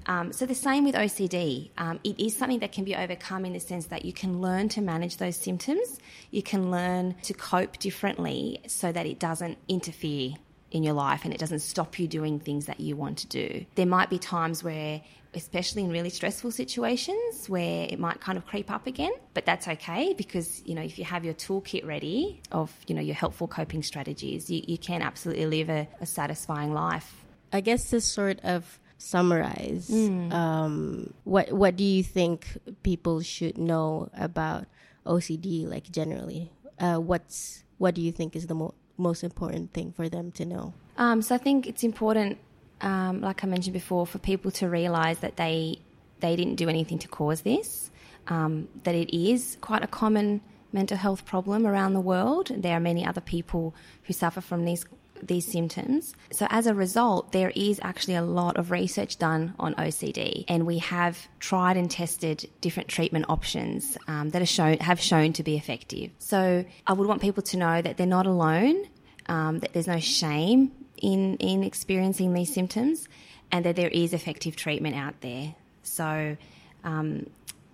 Um, 0.06 0.32
so 0.32 0.46
the 0.46 0.56
same 0.56 0.84
with 0.84 0.94
OCD. 0.94 1.72
Um, 1.78 2.00
it 2.04 2.20
is 2.20 2.38
something 2.38 2.60
that 2.60 2.72
can 2.72 2.84
be 2.84 2.96
overcome 2.96 3.46
in 3.46 3.54
the 3.54 3.60
sense 3.60 3.88
that 3.88 4.06
you 4.06 4.14
can 4.14 4.42
learn 4.42 4.70
to 4.70 4.82
manage 4.82 5.18
those 5.18 5.36
symptoms. 5.36 6.00
You 6.30 6.44
can 6.44 6.70
learn 6.70 7.16
to 7.24 7.34
cope 7.34 7.80
differently 7.80 8.62
so 8.68 8.92
that 8.92 9.08
it 9.08 9.20
doesn't 9.20 9.58
interfere 9.68 10.36
in 10.76 10.84
your 10.84 10.94
life 10.94 11.24
and 11.24 11.34
it 11.34 11.40
doesn't 11.40 11.60
stop 11.60 11.98
you 11.98 12.08
doing 12.08 12.40
things 12.40 12.66
that 12.66 12.80
you 12.80 12.96
want 12.96 13.18
to 13.20 13.28
do. 13.28 13.66
There 13.76 13.86
might 13.86 14.10
be 14.10 14.20
times 14.20 14.64
where 14.64 15.02
especially 15.34 15.84
in 15.84 15.90
really 15.90 16.10
stressful 16.10 16.50
situations 16.50 17.50
where 17.50 17.88
it 17.90 18.00
might 18.00 18.22
kind 18.22 18.38
of 18.38 18.46
creep 18.46 18.72
up 18.72 18.88
again. 18.88 19.12
But 19.34 19.46
that's 19.46 19.68
okay 19.68 20.14
because, 20.14 20.64
you 20.66 20.74
know, 20.74 20.82
if 20.82 20.98
you 20.98 21.04
have 21.04 21.26
your 21.26 21.34
toolkit 21.34 21.86
ready 21.86 22.42
of, 22.52 22.74
you 22.88 22.96
know, 22.96 23.02
your 23.02 23.16
helpful 23.16 23.48
coping 23.48 23.84
strategies, 23.84 24.50
you, 24.50 24.64
you 24.66 24.78
can 24.78 25.02
absolutely 25.02 25.46
live 25.46 25.70
a, 25.70 25.88
a 26.00 26.06
satisfying 26.06 26.74
life. 26.74 27.26
I 27.52 27.62
guess 27.62 27.90
to 27.90 28.00
sort 28.00 28.40
of 28.44 28.80
summarize, 28.98 29.90
mm. 29.90 30.32
um, 30.32 31.14
what 31.26 31.52
what 31.52 31.76
do 31.76 31.84
you 31.84 32.02
think 32.02 32.58
people 32.84 33.22
should 33.22 33.58
know 33.58 34.10
about 34.18 34.66
OCD, 35.06 35.70
like 35.70 35.92
generally? 35.92 36.52
Uh, 36.80 36.98
what's 36.98 37.64
what 37.78 37.94
do 37.94 38.02
you 38.02 38.12
think 38.12 38.36
is 38.36 38.48
the 38.48 38.56
mo- 38.56 38.74
most 38.98 39.24
important 39.24 39.74
thing 39.74 39.92
for 39.92 40.10
them 40.10 40.32
to 40.34 40.46
know? 40.46 40.74
Um, 40.98 41.22
so 41.22 41.36
I 41.36 41.38
think 41.38 41.68
it's 41.68 41.84
important 41.84 42.38
um, 42.82 43.22
like 43.22 43.44
I 43.44 43.48
mentioned 43.48 43.74
before, 43.74 44.06
for 44.06 44.20
people 44.20 44.52
to 44.52 44.70
realise 44.70 45.20
that 45.20 45.38
they 45.38 45.80
they 46.20 46.36
didn't 46.36 46.56
do 46.56 46.70
anything 46.70 47.00
to 47.00 47.08
cause 47.08 47.42
this. 47.42 47.92
Um, 48.28 48.68
that 48.84 48.96
it 48.96 49.16
is 49.16 49.58
quite 49.62 49.84
a 49.84 49.88
common 49.88 50.42
mental 50.72 50.98
health 50.98 51.26
problem 51.26 51.66
around 51.66 51.94
the 51.94 52.02
world. 52.02 52.52
There 52.56 52.76
are 52.76 52.80
many 52.80 53.06
other 53.06 53.22
people 53.22 53.76
who 54.04 54.14
suffer 54.14 54.42
from 54.42 54.66
these 54.66 54.86
these 55.22 55.50
symptoms. 55.52 56.14
So 56.32 56.48
as 56.50 56.68
a 56.68 56.74
result, 56.74 57.32
there 57.32 57.52
is 57.56 57.80
actually 57.84 58.16
a 58.16 58.22
lot 58.22 58.58
of 58.58 58.72
research 58.72 59.18
done 59.18 59.54
on 59.60 59.76
OCD, 59.76 60.46
and 60.48 60.66
we 60.66 60.80
have 60.80 61.28
tried 61.40 61.78
and 61.78 61.90
tested 61.90 62.50
different 62.62 62.90
treatment 62.90 63.26
options 63.30 63.98
um, 64.08 64.30
that 64.32 64.42
are 64.42 64.46
shown 64.48 64.78
have 64.80 65.00
shown 65.00 65.34
to 65.34 65.44
be 65.44 65.58
effective. 65.58 66.12
So 66.20 66.66
I 66.88 66.94
would 66.94 67.08
want 67.08 67.22
people 67.22 67.44
to 67.44 67.58
know 67.58 67.82
that 67.82 67.98
they're 67.98 68.08
not 68.08 68.28
alone. 68.28 68.86
Um, 69.28 69.60
that 69.60 69.74
there's 69.74 69.88
no 69.88 70.00
shame 70.00 70.72
in 71.02 71.38
in 71.38 71.64
experiencing 71.64 72.34
these 72.34 72.54
symptoms, 72.54 73.08
and 73.52 73.66
that 73.66 73.76
there 73.76 73.90
is 73.90 74.14
effective 74.14 74.56
treatment 74.56 74.96
out 74.96 75.22
there. 75.22 75.56
So, 75.84 76.38
um, 76.84 77.28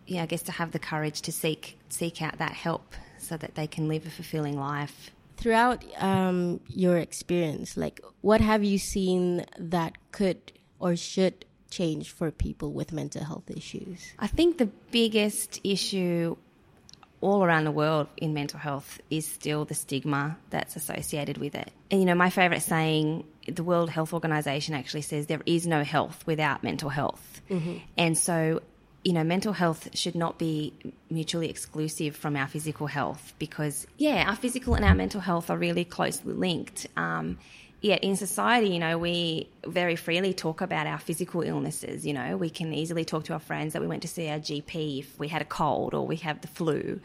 yeah, 0.07 0.23
I 0.23 0.25
guess 0.25 0.43
to 0.43 0.51
have 0.51 0.71
the 0.71 0.79
courage 0.79 1.21
to 1.23 1.31
seek 1.31 1.77
seek 1.89 2.21
out 2.21 2.37
that 2.37 2.53
help 2.53 2.95
so 3.17 3.37
that 3.37 3.55
they 3.55 3.67
can 3.67 3.87
live 3.87 4.05
a 4.05 4.09
fulfilling 4.09 4.59
life. 4.59 5.11
Throughout 5.41 5.83
um, 5.97 6.61
your 6.67 6.97
experience, 6.97 7.75
like 7.75 7.99
what 8.21 8.41
have 8.41 8.63
you 8.63 8.77
seen 8.77 9.45
that 9.57 9.97
could 10.11 10.53
or 10.79 10.95
should 10.95 11.45
change 11.71 12.11
for 12.11 12.31
people 12.31 12.71
with 12.71 12.91
mental 12.91 13.23
health 13.23 13.49
issues? 13.49 14.13
I 14.19 14.27
think 14.27 14.57
the 14.59 14.69
biggest 14.91 15.59
issue 15.63 16.37
all 17.21 17.43
around 17.43 17.63
the 17.65 17.71
world 17.71 18.07
in 18.17 18.33
mental 18.33 18.59
health 18.59 18.99
is 19.09 19.25
still 19.25 19.63
the 19.65 19.75
stigma 19.75 20.37
that's 20.49 20.75
associated 20.75 21.37
with 21.37 21.55
it. 21.55 21.71
And 21.89 21.99
you 21.99 22.05
know, 22.05 22.15
my 22.15 22.29
favorite 22.29 22.61
saying, 22.61 23.25
the 23.47 23.63
World 23.63 23.89
Health 23.89 24.13
Organization 24.13 24.75
actually 24.75 25.01
says 25.01 25.27
there 25.27 25.41
is 25.45 25.65
no 25.65 25.83
health 25.83 26.23
without 26.25 26.63
mental 26.63 26.89
health. 26.89 27.41
Mm-hmm. 27.49 27.77
And 27.97 28.17
so, 28.17 28.61
you 29.03 29.13
know, 29.13 29.23
mental 29.23 29.53
health 29.53 29.89
should 29.95 30.15
not 30.15 30.37
be 30.37 30.73
mutually 31.09 31.49
exclusive 31.49 32.15
from 32.15 32.35
our 32.35 32.47
physical 32.47 32.87
health 32.87 33.33
because, 33.39 33.87
yeah, 33.97 34.25
our 34.27 34.35
physical 34.35 34.75
and 34.75 34.85
our 34.85 34.93
mental 34.93 35.21
health 35.21 35.49
are 35.49 35.57
really 35.57 35.83
closely 35.83 36.33
linked. 36.33 36.85
Um, 36.95 37.39
yet 37.81 38.03
in 38.03 38.15
society, 38.15 38.67
you 38.67 38.79
know, 38.79 38.99
we 38.99 39.49
very 39.65 39.95
freely 39.95 40.33
talk 40.33 40.61
about 40.61 40.85
our 40.85 40.99
physical 40.99 41.41
illnesses. 41.41 42.05
You 42.05 42.13
know, 42.13 42.37
we 42.37 42.51
can 42.51 42.73
easily 42.73 43.03
talk 43.03 43.23
to 43.25 43.33
our 43.33 43.39
friends 43.39 43.73
that 43.73 43.81
we 43.81 43.87
went 43.87 44.03
to 44.03 44.07
see 44.07 44.29
our 44.29 44.39
GP 44.39 44.99
if 44.99 45.19
we 45.19 45.27
had 45.27 45.41
a 45.41 45.45
cold 45.45 45.95
or 45.95 46.05
we 46.05 46.17
have 46.17 46.41
the 46.41 46.47
flu. 46.47 46.99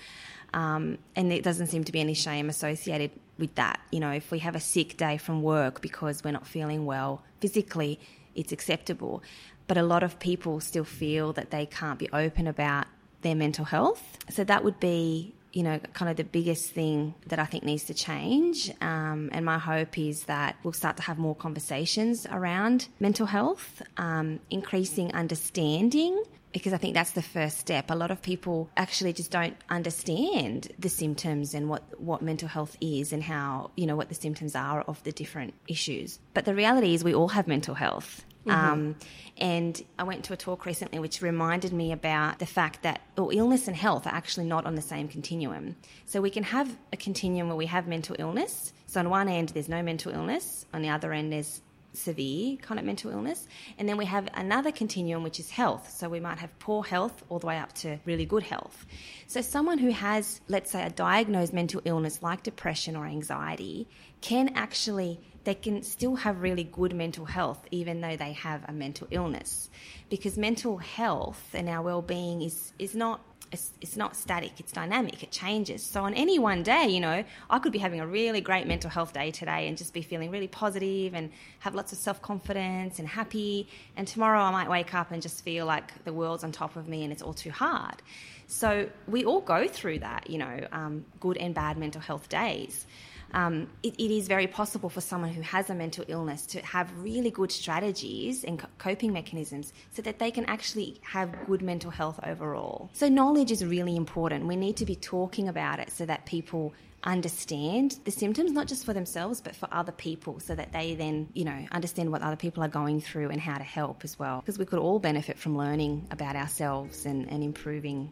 Um, 0.53 0.99
and 1.15 1.33
it 1.33 1.43
doesn't 1.43 1.69
seem 1.69 1.85
to 1.85 1.93
be 1.93 2.01
any 2.01 2.15
shame 2.15 2.51
associated 2.51 3.11
with 3.39 3.55
that. 3.55 3.81
You 3.91 4.01
know, 4.01 4.11
if 4.11 4.31
we 4.31 4.41
have 4.41 4.55
a 4.55 4.61
sick 4.61 4.99
day 4.99 5.17
from 5.17 5.43
work 5.43 5.81
because 5.81 6.23
we're 6.23 6.31
not 6.33 6.47
feeling 6.47 6.85
well 6.85 7.23
physically, 7.41 7.99
it's 8.35 8.53
acceptable. 8.53 9.23
But 9.67 9.79
a 9.79 9.83
lot 9.83 10.03
of 10.03 10.19
people 10.19 10.61
still 10.61 10.85
feel 10.85 11.33
that 11.35 11.51
they 11.51 11.67
can't 11.67 11.99
be 11.99 12.09
open 12.13 12.47
about 12.47 12.87
their 13.23 13.35
mental 13.35 13.65
health. 13.65 14.19
So 14.31 14.45
that 14.45 14.63
would 14.65 14.79
be 14.79 15.35
you 15.57 15.63
know, 15.63 15.79
kind 15.95 16.11
of 16.11 16.19
the 16.19 16.25
biggest 16.25 16.73
thing 16.73 17.15
that 17.29 17.39
I 17.39 17.47
think 17.47 17.65
needs 17.65 17.85
to 17.85 17.95
change. 17.95 18.71
Um, 18.83 19.31
and 19.33 19.43
my 19.43 19.59
hope 19.59 19.99
is 19.99 20.25
that 20.25 20.57
we'll 20.63 20.75
start 20.75 20.99
to 20.99 21.03
have 21.05 21.17
more 21.17 21.35
conversations 21.35 22.27
around 22.31 22.89
mental 23.01 23.25
health, 23.25 23.81
um, 23.97 24.39
increasing 24.51 25.15
understanding. 25.15 26.23
Because 26.57 26.73
I 26.73 26.79
think 26.79 26.95
that's 26.95 27.11
the 27.11 27.21
first 27.21 27.59
step. 27.59 27.91
A 27.91 27.95
lot 27.95 28.11
of 28.11 28.23
people 28.23 28.71
actually 28.79 29.13
just 29.13 29.31
don't 29.31 29.55
understand 29.69 30.73
the 30.79 30.89
symptoms 30.89 31.53
and 31.53 31.69
what, 31.69 31.83
what 32.01 32.23
mental 32.23 32.49
health 32.49 32.79
is 32.81 33.13
and 33.13 33.23
how, 33.23 33.73
you 33.77 33.85
know, 33.85 33.95
what 33.95 34.09
the 34.09 34.15
symptoms 34.15 34.57
are 34.57 34.81
of 34.81 35.03
the 35.03 35.13
different 35.13 35.53
issues. 35.69 36.19
But 36.33 36.47
the 36.47 36.55
reality 36.55 36.95
is, 36.95 37.05
we 37.05 37.15
all 37.15 37.29
have 37.29 37.47
mental 37.47 37.75
health. 37.75 38.25
Mm-hmm. 38.47 38.73
Um, 38.73 38.97
and 39.37 39.83
I 39.99 40.05
went 40.05 40.25
to 40.25 40.33
a 40.33 40.37
talk 40.37 40.65
recently 40.65 40.99
which 40.99 41.21
reminded 41.21 41.75
me 41.75 41.93
about 41.93 42.39
the 42.39 42.47
fact 42.47 42.85
that 42.85 43.03
well, 43.19 43.29
illness 43.31 43.69
and 43.69 43.77
health 43.77 44.07
are 44.07 44.15
actually 44.15 44.47
not 44.47 44.65
on 44.65 44.77
the 44.77 44.83
same 44.83 45.09
continuum. 45.09 45.77
So 46.07 46.23
we 46.23 46.31
can 46.31 46.45
have 46.45 46.75
a 46.91 46.97
continuum 46.97 47.49
where 47.49 47.57
we 47.57 47.67
have 47.67 47.87
mental 47.87 48.17
illness. 48.19 48.73
So 48.87 49.01
on 49.01 49.11
one 49.11 49.29
end, 49.29 49.51
there's 49.51 49.69
no 49.69 49.83
mental 49.83 50.11
illness. 50.11 50.65
On 50.73 50.81
the 50.81 50.89
other 50.89 51.13
end, 51.13 51.35
there's 51.35 51.61
severe 51.97 52.57
kind 52.57 52.79
of 52.79 52.87
mental 52.87 53.11
illness. 53.11 53.47
And 53.79 53.89
then 53.89 53.97
we 53.97 54.05
have 54.07 54.29
another 54.35 54.73
continuum, 54.73 55.23
which 55.23 55.41
is 55.41 55.51
health. 55.51 55.91
So 55.91 56.09
we 56.09 56.21
might 56.21 56.39
have 56.39 56.57
poor 56.59 56.85
health 56.85 57.25
all 57.29 57.39
the 57.39 57.47
way 57.47 57.59
up 57.59 57.73
to 57.75 57.99
really 58.05 58.27
good 58.27 58.43
health. 58.43 58.87
So 59.27 59.41
someone 59.41 59.79
who 59.79 59.91
has, 59.91 60.41
let's 60.49 60.71
say, 60.71 60.83
a 60.83 60.91
diagnosed 60.91 61.53
mental 61.53 61.81
illness 61.85 62.23
like 62.23 62.43
depression 62.43 62.97
or 62.97 63.07
anxiety 63.07 63.89
can 64.21 64.51
actually 64.55 65.21
they 65.45 65.55
can 65.55 65.81
still 65.83 66.17
have 66.17 66.43
really 66.43 66.65
good 66.65 66.93
mental 66.93 67.25
health 67.25 67.65
even 67.71 68.01
though 68.01 68.17
they 68.17 68.33
have 68.33 68.65
a 68.67 68.73
mental 68.73 69.07
illness 69.13 69.71
because 70.11 70.37
mental 70.37 70.77
health 70.77 71.41
and 71.55 71.69
our 71.69 71.83
well-being 71.83 72.43
is 72.43 72.73
is 72.79 72.97
not 72.97 73.21
it's, 73.53 73.73
it's, 73.81 73.97
not 73.97 74.17
static 74.17 74.53
it's 74.59 74.73
dynamic 74.73 75.23
it 75.23 75.31
changes. 75.31 75.83
So 75.83 76.05
on 76.05 76.15
any 76.15 76.39
one 76.39 76.63
day 76.63 76.89
you 76.89 77.01
know 77.01 77.25
i 77.49 77.59
could 77.59 77.73
be 77.73 77.79
having 77.79 78.01
a 78.01 78.07
really 78.07 78.41
great 78.41 78.67
mental 78.67 78.91
health 78.91 79.13
day 79.13 79.31
today 79.31 79.69
and 79.69 79.77
just 79.77 79.93
be 79.93 80.03
feeling 80.03 80.31
really 80.31 80.49
positive 80.49 81.15
and 81.15 81.31
have 81.61 81.75
lots 81.75 81.93
of 81.93 81.99
self-confidence 81.99 82.99
and 82.99 83.09
happy. 83.09 83.69
And 83.97 84.07
tomorrow 84.07 84.41
i 84.41 84.51
might 84.51 84.69
wake 84.69 84.95
up 84.95 85.11
and 85.11 85.23
just 85.23 85.43
feel 85.45 85.67
like 85.67 86.05
the 86.05 86.13
world's 86.13 86.45
on 86.45 86.53
top 86.53 86.77
of 86.77 86.89
me 86.89 87.05
and 87.05 87.13
it's 87.13 87.23
all 87.23 87.35
too 87.35 87.51
hard. 87.51 88.03
So 88.49 88.89
we 89.09 89.25
all 89.25 89.41
go 89.41 89.67
through 89.67 90.01
that 90.01 90.31
you 90.31 90.39
know 90.39 90.67
um, 90.73 91.05
good 91.21 91.37
and 91.37 91.55
bad 91.55 91.79
mental 91.79 92.01
health 92.01 92.29
days 92.29 92.87
um, 93.33 93.69
it, 93.83 93.95
it 93.99 94.11
is 94.11 94.29
very 94.29 94.47
possible 94.47 94.89
for 94.89 95.01
someone 95.01 95.31
who 95.31 95.43
has 95.43 95.69
a 95.71 95.75
mental 95.75 96.05
illness 96.09 96.47
to 96.47 96.65
have 96.65 96.91
really 96.99 97.31
good 97.31 97.53
strategies 97.53 98.45
and 98.45 98.65
coping 98.79 99.13
mechanisms 99.13 99.73
so 99.93 100.03
that 100.03 100.19
they 100.19 100.31
can 100.31 100.45
actually 100.47 101.01
have 101.03 101.47
good 101.47 101.63
mental 101.63 101.91
health 101.91 102.21
overall. 102.23 102.91
So, 102.93 103.09
knowledge 103.09 103.51
is 103.51 103.65
really 103.65 103.97
important. 103.97 104.47
We 104.47 104.57
need 104.57 104.77
to 104.79 104.87
be 104.87 104.97
talking 104.97 105.49
about 105.49 105.81
it 105.81 105.91
so 105.91 106.07
that 106.07 106.27
people 106.27 106.73
understand 107.03 107.99
the 108.05 108.11
symptoms, 108.11 108.53
not 108.53 108.67
just 108.67 108.85
for 108.85 108.93
themselves, 108.93 109.41
but 109.41 109.55
for 109.55 109.69
other 109.71 109.93
people, 109.93 110.41
so 110.41 110.55
that 110.55 110.73
they 110.73 110.95
then, 110.95 111.29
you 111.35 111.45
know, 111.45 111.67
understand 111.71 112.11
what 112.11 112.23
other 112.23 112.37
people 112.37 112.63
are 112.63 112.69
going 112.69 113.01
through 113.01 113.31
and 113.31 113.41
how 113.41 113.57
to 113.57 113.65
help 113.65 114.03
as 114.03 114.19
well. 114.19 114.41
Because 114.41 114.59
we 114.59 114.65
could 114.65 114.79
all 114.79 114.99
benefit 114.99 115.39
from 115.39 115.57
learning 115.57 116.07
about 116.11 116.37
ourselves 116.37 117.07
and, 117.07 117.31
and 117.31 117.43
improving 117.43 118.11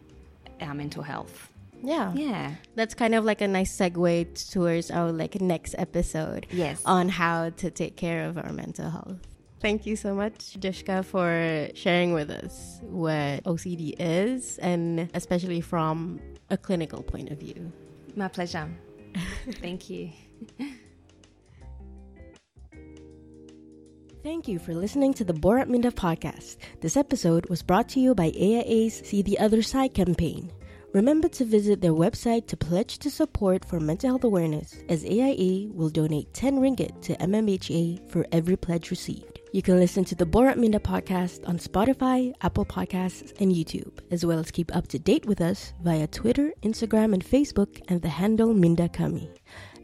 our 0.60 0.74
mental 0.74 1.02
health. 1.02 1.50
Yeah. 1.84 2.12
Yeah. 2.14 2.54
That's 2.74 2.94
kind 2.94 3.14
of 3.14 3.24
like 3.24 3.40
a 3.40 3.48
nice 3.48 3.76
segue 3.76 4.50
towards 4.50 4.90
our 4.90 5.12
like 5.12 5.40
next 5.40 5.74
episode. 5.78 6.46
Yes. 6.50 6.82
On 6.84 7.08
how 7.08 7.50
to 7.50 7.70
take 7.70 7.96
care 7.96 8.24
of 8.26 8.38
our 8.38 8.52
mental 8.52 8.90
health. 8.90 9.18
Thank 9.60 9.86
you 9.86 9.96
so 9.96 10.14
much, 10.14 10.60
Duska, 10.60 11.04
for 11.04 11.68
sharing 11.74 12.12
with 12.12 12.30
us 12.30 12.80
what 12.82 13.44
OCD 13.44 13.94
is 13.98 14.58
and 14.58 15.08
especially 15.14 15.62
from 15.62 16.20
a 16.50 16.56
clinical 16.58 17.02
point 17.02 17.30
of 17.30 17.38
view. 17.38 17.72
My 18.14 18.28
pleasure. 18.28 18.68
Thank 19.62 19.88
you. 19.88 20.10
Thank 24.22 24.48
you 24.48 24.58
for 24.58 24.74
listening 24.74 25.12
to 25.14 25.24
the 25.24 25.34
Borak 25.34 25.68
Minda 25.68 25.90
podcast. 25.90 26.56
This 26.80 26.96
episode 26.96 27.48
was 27.50 27.62
brought 27.62 27.90
to 27.90 28.00
you 28.00 28.14
by 28.14 28.32
AIA's 28.34 28.94
See 28.94 29.20
the 29.20 29.38
Other 29.38 29.60
Side 29.60 29.92
campaign. 29.92 30.50
Remember 30.94 31.28
to 31.30 31.44
visit 31.44 31.80
their 31.80 31.90
website 31.90 32.46
to 32.46 32.56
pledge 32.56 33.00
to 33.00 33.10
support 33.10 33.64
for 33.64 33.80
mental 33.80 34.10
health 34.10 34.22
awareness, 34.22 34.76
as 34.88 35.04
AIA 35.04 35.68
will 35.72 35.88
donate 35.88 36.32
10 36.34 36.60
ringgit 36.60 37.02
to 37.02 37.16
MMHA 37.16 38.08
for 38.08 38.24
every 38.30 38.56
pledge 38.56 38.92
received. 38.92 39.40
You 39.52 39.60
can 39.60 39.80
listen 39.80 40.04
to 40.04 40.14
the 40.14 40.24
Borak 40.24 40.56
Minda 40.56 40.78
podcast 40.78 41.48
on 41.48 41.58
Spotify, 41.58 42.32
Apple 42.42 42.64
Podcasts, 42.64 43.32
and 43.40 43.50
YouTube, 43.50 43.98
as 44.12 44.24
well 44.24 44.38
as 44.38 44.52
keep 44.52 44.72
up 44.76 44.86
to 44.86 45.00
date 45.00 45.26
with 45.26 45.40
us 45.40 45.72
via 45.82 46.06
Twitter, 46.06 46.52
Instagram, 46.62 47.12
and 47.12 47.24
Facebook, 47.24 47.82
and 47.88 48.00
the 48.00 48.08
handle 48.08 48.54
Minda 48.54 48.88
Kami. 48.88 49.28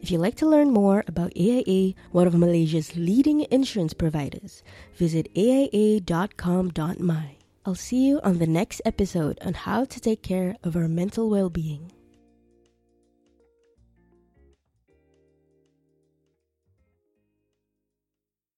If 0.01 0.11
you'd 0.11 0.19
like 0.19 0.35
to 0.35 0.47
learn 0.47 0.71
more 0.71 1.03
about 1.09 1.33
AIA, 1.37 1.93
one 2.11 2.25
of 2.25 2.35
Malaysia's 2.35 2.95
leading 2.95 3.45
insurance 3.51 3.93
providers, 3.93 4.63
visit 4.95 5.27
aia.com.my. 5.35 7.35
I'll 7.63 7.75
see 7.75 8.07
you 8.07 8.19
on 8.23 8.39
the 8.39 8.47
next 8.47 8.81
episode 8.85 9.37
on 9.45 9.53
how 9.53 9.85
to 9.85 9.99
take 9.99 10.23
care 10.23 10.55
of 10.63 10.75
our 10.75 10.87
mental 10.87 11.29
well 11.29 11.51
being. 11.51 11.91